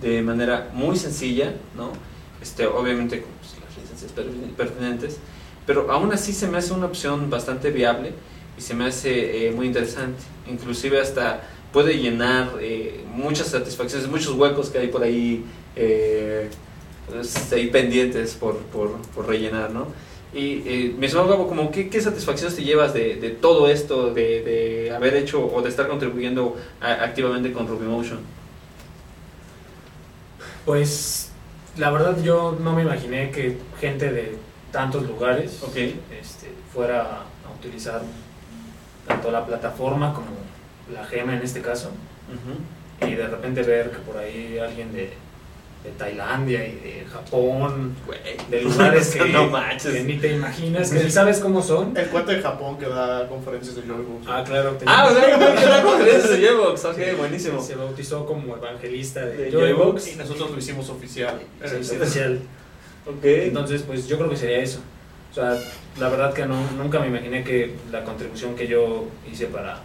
[0.02, 1.92] de manera muy sencilla, ¿no?
[2.42, 4.12] Este, obviamente pues, licencias
[4.58, 5.18] pertinentes,
[5.66, 8.14] pero aún así se me hace una opción bastante viable
[8.58, 10.22] y se me hace muy interesante.
[10.50, 16.50] Inclusive hasta puede llenar eh, muchas satisfacciones, muchos huecos que hay por ahí, eh,
[17.52, 19.88] ahí pendientes por, por, por, rellenar, ¿no?
[20.34, 24.44] Y eh, me suena como, ¿qué, ¿qué, satisfacciones te llevas de, de todo esto, de,
[24.44, 28.20] de, haber hecho o de estar contribuyendo activamente con RubyMotion?
[30.66, 31.29] Pues
[31.78, 34.38] la verdad yo no me imaginé que gente de
[34.72, 35.62] tantos lugares
[36.20, 38.02] este, fuera a utilizar
[39.08, 40.28] tanto la plataforma como
[40.94, 41.92] la gema en este caso,
[43.02, 45.14] y de repente ver que por ahí alguien de,
[45.84, 47.96] de Tailandia y de Japón,
[48.50, 49.50] de lugares que, no
[49.82, 51.96] que, ni te imaginas, que sabes cómo son.
[51.96, 54.26] El cuento de Japón que da conferencias de Joybox.
[54.28, 54.78] Ah, claro.
[54.86, 57.62] Ah, o sea, que da conferencias de Joybox, ok, buenísimo.
[57.62, 60.14] Se bautizó como evangelista de, Joybox.
[60.14, 61.40] Y nosotros lo hicimos oficial.
[61.64, 62.40] oficial.
[63.18, 63.48] Okay.
[63.48, 64.82] Entonces, pues yo creo que sería eso.
[65.32, 65.58] O sea,
[65.98, 69.80] la verdad que no, nunca me imaginé que la contribución que yo hice para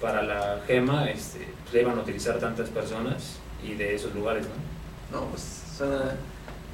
[0.00, 4.73] para la gema este, pues, iban a utilizar tantas personas y de esos lugares, ¿no?
[5.12, 5.42] No, pues
[5.76, 6.16] suena,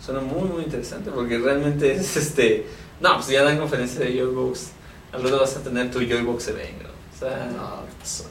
[0.05, 2.67] suena muy, muy interesante porque realmente es este.
[3.01, 4.73] No, pues ya dan conferencia de Joybox.
[5.13, 7.51] Al rato vas a tener tu Joybox Event, O sea.
[7.57, 8.25] No, pues,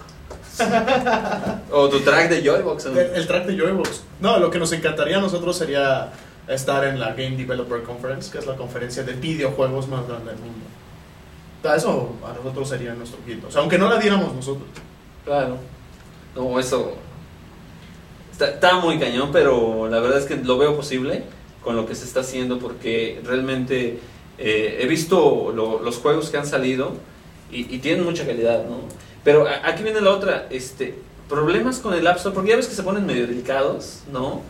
[1.72, 2.86] o tu track de Joybox.
[2.88, 4.04] El, track de Joybox.
[4.20, 6.12] No, lo que nos encantaría a nosotros sería
[6.48, 10.40] estar en la Game Developer Conference, que es la conferencia de videojuegos más grande del
[10.40, 10.66] mundo.
[11.76, 13.48] Eso a nosotros sería nuestro quinto.
[13.48, 14.68] O sea, aunque no la diéramos nosotros.
[15.26, 15.58] Claro.
[16.36, 16.96] No, eso
[18.40, 21.24] está, muy cañón, pero la verdad es que lo veo posible
[21.64, 24.00] con lo que se está haciendo porque realmente
[24.38, 26.94] eh, he visto los juegos que han salido
[27.52, 28.82] y, tienen mucha calidad, ¿no?
[29.24, 30.96] Pero aquí viene la otra, este,
[31.28, 34.42] problemas con el App Store, porque ya ves que se ponen medio delicados, ¿no?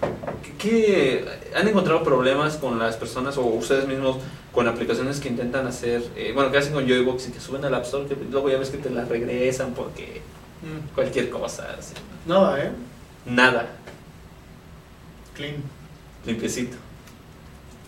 [0.57, 1.25] ¿Qué,
[1.55, 4.17] han encontrado problemas con las personas o ustedes mismos
[4.51, 7.73] con aplicaciones que intentan hacer, eh, bueno, que hacen con Joybox y que suben al
[7.73, 10.21] App Store, que luego ya ves que te las regresan porque
[10.61, 10.93] Mm.
[10.95, 11.67] Cualquier cosa.
[11.77, 11.93] Así.
[12.25, 12.71] Nada, ¿eh?
[13.25, 13.67] Nada.
[15.39, 15.55] Clean.
[16.25, 16.75] Limpiecito.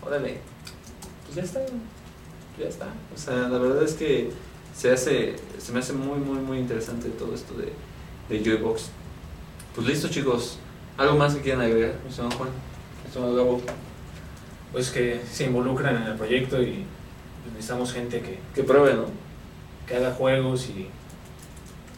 [0.02, 0.38] Órale.
[1.26, 1.60] Pues ya está.
[2.58, 2.86] Ya está.
[3.14, 4.30] O sea, la verdad es que
[4.74, 7.74] se hace, se me hace muy, muy, muy interesante todo esto de,
[8.30, 8.88] de Joybox.
[9.74, 10.58] Pues listo, chicos.
[10.96, 12.48] ¿Algo más que quieran agregar, mi señor Juan?
[13.14, 13.60] Gabo.
[14.72, 16.86] Pues que se involucran en el proyecto y
[17.52, 18.38] necesitamos gente que...
[18.54, 19.04] Que pruebe, ¿no?
[19.86, 20.88] Que haga juegos y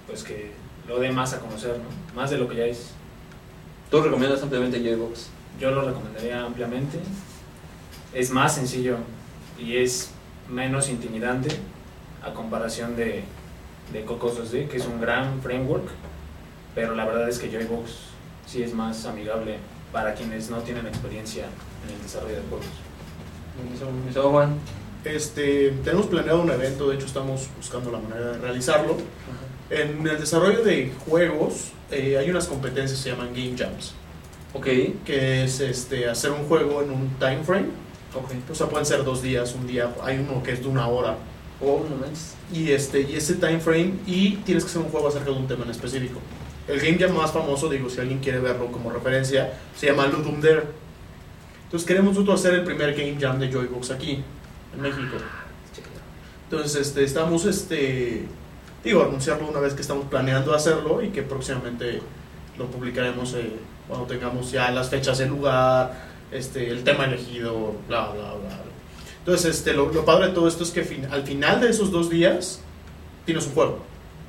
[0.09, 0.51] pues que
[0.89, 2.17] lo dé más a conocer, ¿no?
[2.21, 2.91] Más de lo que ya es.
[3.89, 5.29] ¿Tú recomiendas ampliamente Joybox?
[5.61, 6.99] Yo lo recomendaría ampliamente.
[8.13, 8.97] Es más sencillo
[9.59, 10.11] y es
[10.49, 11.49] menos intimidante
[12.23, 13.25] a comparación de,
[13.93, 15.89] de Cocos 2D, que es un gran framework,
[16.75, 17.91] pero la verdad es que Joybox
[18.47, 19.59] sí es más amigable
[19.93, 21.47] para quienes no tienen experiencia
[21.87, 22.67] en el desarrollo de juegos.
[24.31, 24.59] Juan?
[25.05, 28.97] Este, tenemos planeado un evento, de hecho estamos buscando la manera de realizarlo.
[29.71, 33.95] En el desarrollo de juegos eh, hay unas competencias que se llaman Game Jams.
[34.55, 34.67] Ok.
[35.05, 37.69] Que es este, hacer un juego en un time frame.
[38.15, 38.43] Okay.
[38.51, 39.93] O sea, pueden ser dos días, un día.
[40.03, 41.17] Hay uno que es de una hora.
[41.61, 42.57] Oh, no.
[42.57, 45.47] Y, este, y ese time frame, y tienes que hacer un juego acerca de un
[45.47, 46.21] tema en específico.
[46.67, 50.41] El Game Jam más famoso, digo, si alguien quiere verlo como referencia, se llama Ludum
[50.41, 50.63] Dare.
[51.65, 54.23] Entonces queremos nosotros hacer el primer Game Jam de Joybox aquí,
[54.75, 55.17] en México.
[56.45, 58.27] Entonces este, estamos este,
[58.83, 62.01] digo, anunciarlo una vez que estamos planeando hacerlo y que próximamente
[62.57, 63.51] lo publicaremos eh,
[63.89, 65.93] cuando tengamos ya las fechas, el lugar,
[66.33, 68.61] este, el tema elegido, bla, bla, bla.
[69.19, 70.81] Entonces, este, lo, padre de todo esto es que
[71.11, 72.61] al final de esos dos días
[73.25, 73.79] tienes un juego.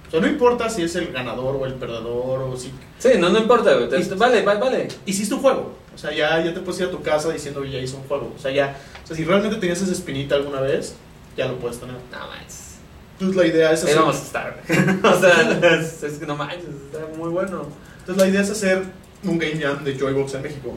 [0.07, 2.71] O sea, no importa si es el ganador o el perdedor o si...
[2.99, 3.75] Sí, no, no importa,
[4.17, 4.87] vale, vale, vale.
[5.05, 5.73] Hiciste un juego.
[5.93, 8.03] O sea, ya, ya te puedes ir a tu casa diciendo que ya hice un
[8.03, 8.31] juego.
[8.35, 8.77] O sea, ya...
[9.03, 10.95] O sea, si realmente tenías esa espinita alguna vez,
[11.35, 11.95] ya lo puedes tener.
[11.95, 12.75] No manches.
[13.13, 13.97] Entonces la idea es hacer...
[13.97, 14.61] Ahí vamos a estar.
[15.03, 17.65] o sea, es, que no manches, está muy bueno.
[17.99, 18.83] Entonces la idea es hacer
[19.25, 20.73] un Game Jam de Joybox en México.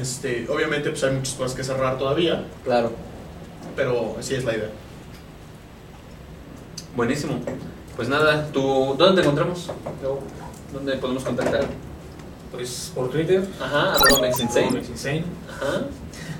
[0.00, 2.44] Este, obviamente pues hay muchas cosas que cerrar todavía.
[2.64, 2.92] Claro.
[3.76, 4.70] Pero así es la idea.
[6.96, 7.40] Buenísimo.
[7.96, 9.70] Pues nada, ¿tú, ¿dónde te encontramos?
[10.72, 11.66] ¿Dónde podemos contactar?
[12.50, 13.46] Pues por Twitter.
[13.60, 15.24] Ajá, arroba Insane.
[15.48, 15.86] Ajá.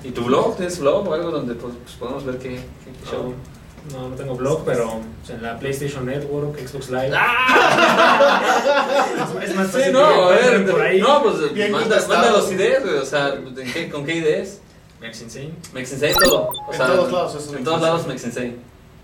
[0.04, 0.56] ¿Y tu blog?
[0.56, 3.34] ¿Tienes blog o algo donde pues, podemos ver qué, qué show?
[3.90, 7.10] No, no tengo blog, pero en la PlayStation Network, Xbox Live.
[7.16, 8.40] ¡Ah!
[9.42, 9.86] es más fácil.
[9.86, 11.00] Sí, no, a ver, por ahí.
[11.00, 12.96] no, pues manda, manda los ideas, güey.
[12.96, 13.34] O sea,
[13.74, 14.60] qué, ¿con qué ideas?
[15.00, 15.52] Mex Insane.
[15.74, 16.48] Mex Insane todo.
[16.68, 17.54] O en todos lados.
[17.56, 18.56] en todos lados Mex Insane.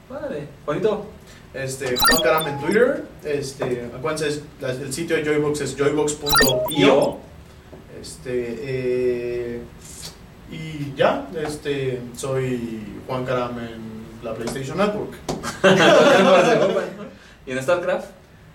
[0.09, 1.07] Vale, bonito.
[1.53, 3.05] Este, Juan Caramba en Twitter.
[3.24, 7.16] Este, acuérdense, el sitio de Joybox es joybox.io.
[8.01, 9.61] Este, eh,
[10.53, 13.88] y ya, este, soy Juan Caramba en
[14.23, 15.12] la PlayStation Network.
[17.47, 18.07] ¿Y en StarCraft?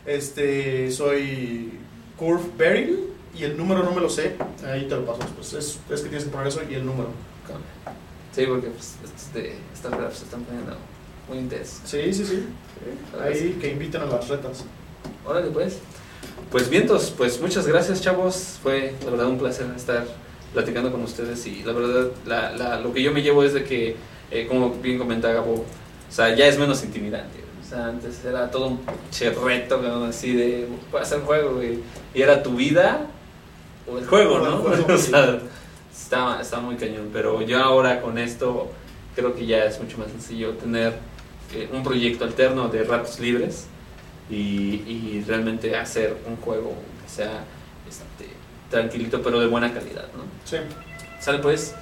[0.05, 1.79] Este, soy
[2.17, 4.35] Curve Beryl y el número no me lo sé.
[4.65, 5.53] Ahí te lo paso después.
[5.53, 7.09] Es, es que tienes que poner eso y el número.
[8.33, 10.75] Sí, porque pues, estos de StarCraft se están poniendo
[11.27, 11.81] muy intensos.
[11.85, 12.45] Sí, sí, sí.
[13.21, 14.65] Ahí que inviten a las retas.
[15.25, 15.79] Órale, pues.
[16.51, 18.59] Pues vientos, pues muchas gracias, chavos.
[18.61, 20.05] Fue la verdad un placer estar
[20.53, 23.63] platicando con ustedes y la verdad la, la, lo que yo me llevo es de
[23.63, 23.95] que
[24.33, 25.65] eh, como bien comentaba Gabo, o
[26.09, 27.39] sea, ya es menos intimidante.
[27.61, 28.79] O sea, antes era todo un
[29.45, 30.67] reto, así de,
[30.99, 33.07] hacer un juego, Y era tu vida
[33.87, 34.63] o el juego, ¿no?
[34.93, 35.39] o sea,
[35.91, 37.09] estaba, estaba muy cañón.
[37.13, 38.71] Pero yo ahora con esto
[39.15, 40.93] creo que ya es mucho más sencillo tener
[41.53, 43.67] eh, un proyecto alterno de ratos libres
[44.29, 46.73] y, y, realmente hacer un juego
[47.03, 47.43] que sea
[47.87, 48.31] este,
[48.69, 50.23] tranquilito pero de buena calidad, ¿no?
[50.45, 50.57] Sí.
[51.19, 51.75] Sale pues.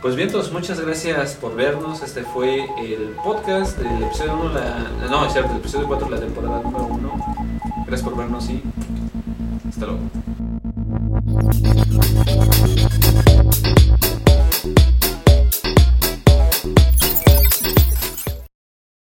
[0.00, 2.02] Pues bien, todos, muchas gracias por vernos.
[2.04, 6.14] Este fue el podcast del episodio 1, la, no, es cierto, el episodio 4 de
[6.14, 7.12] la temporada número 1.
[7.84, 8.62] Gracias por vernos y
[9.68, 10.00] hasta luego.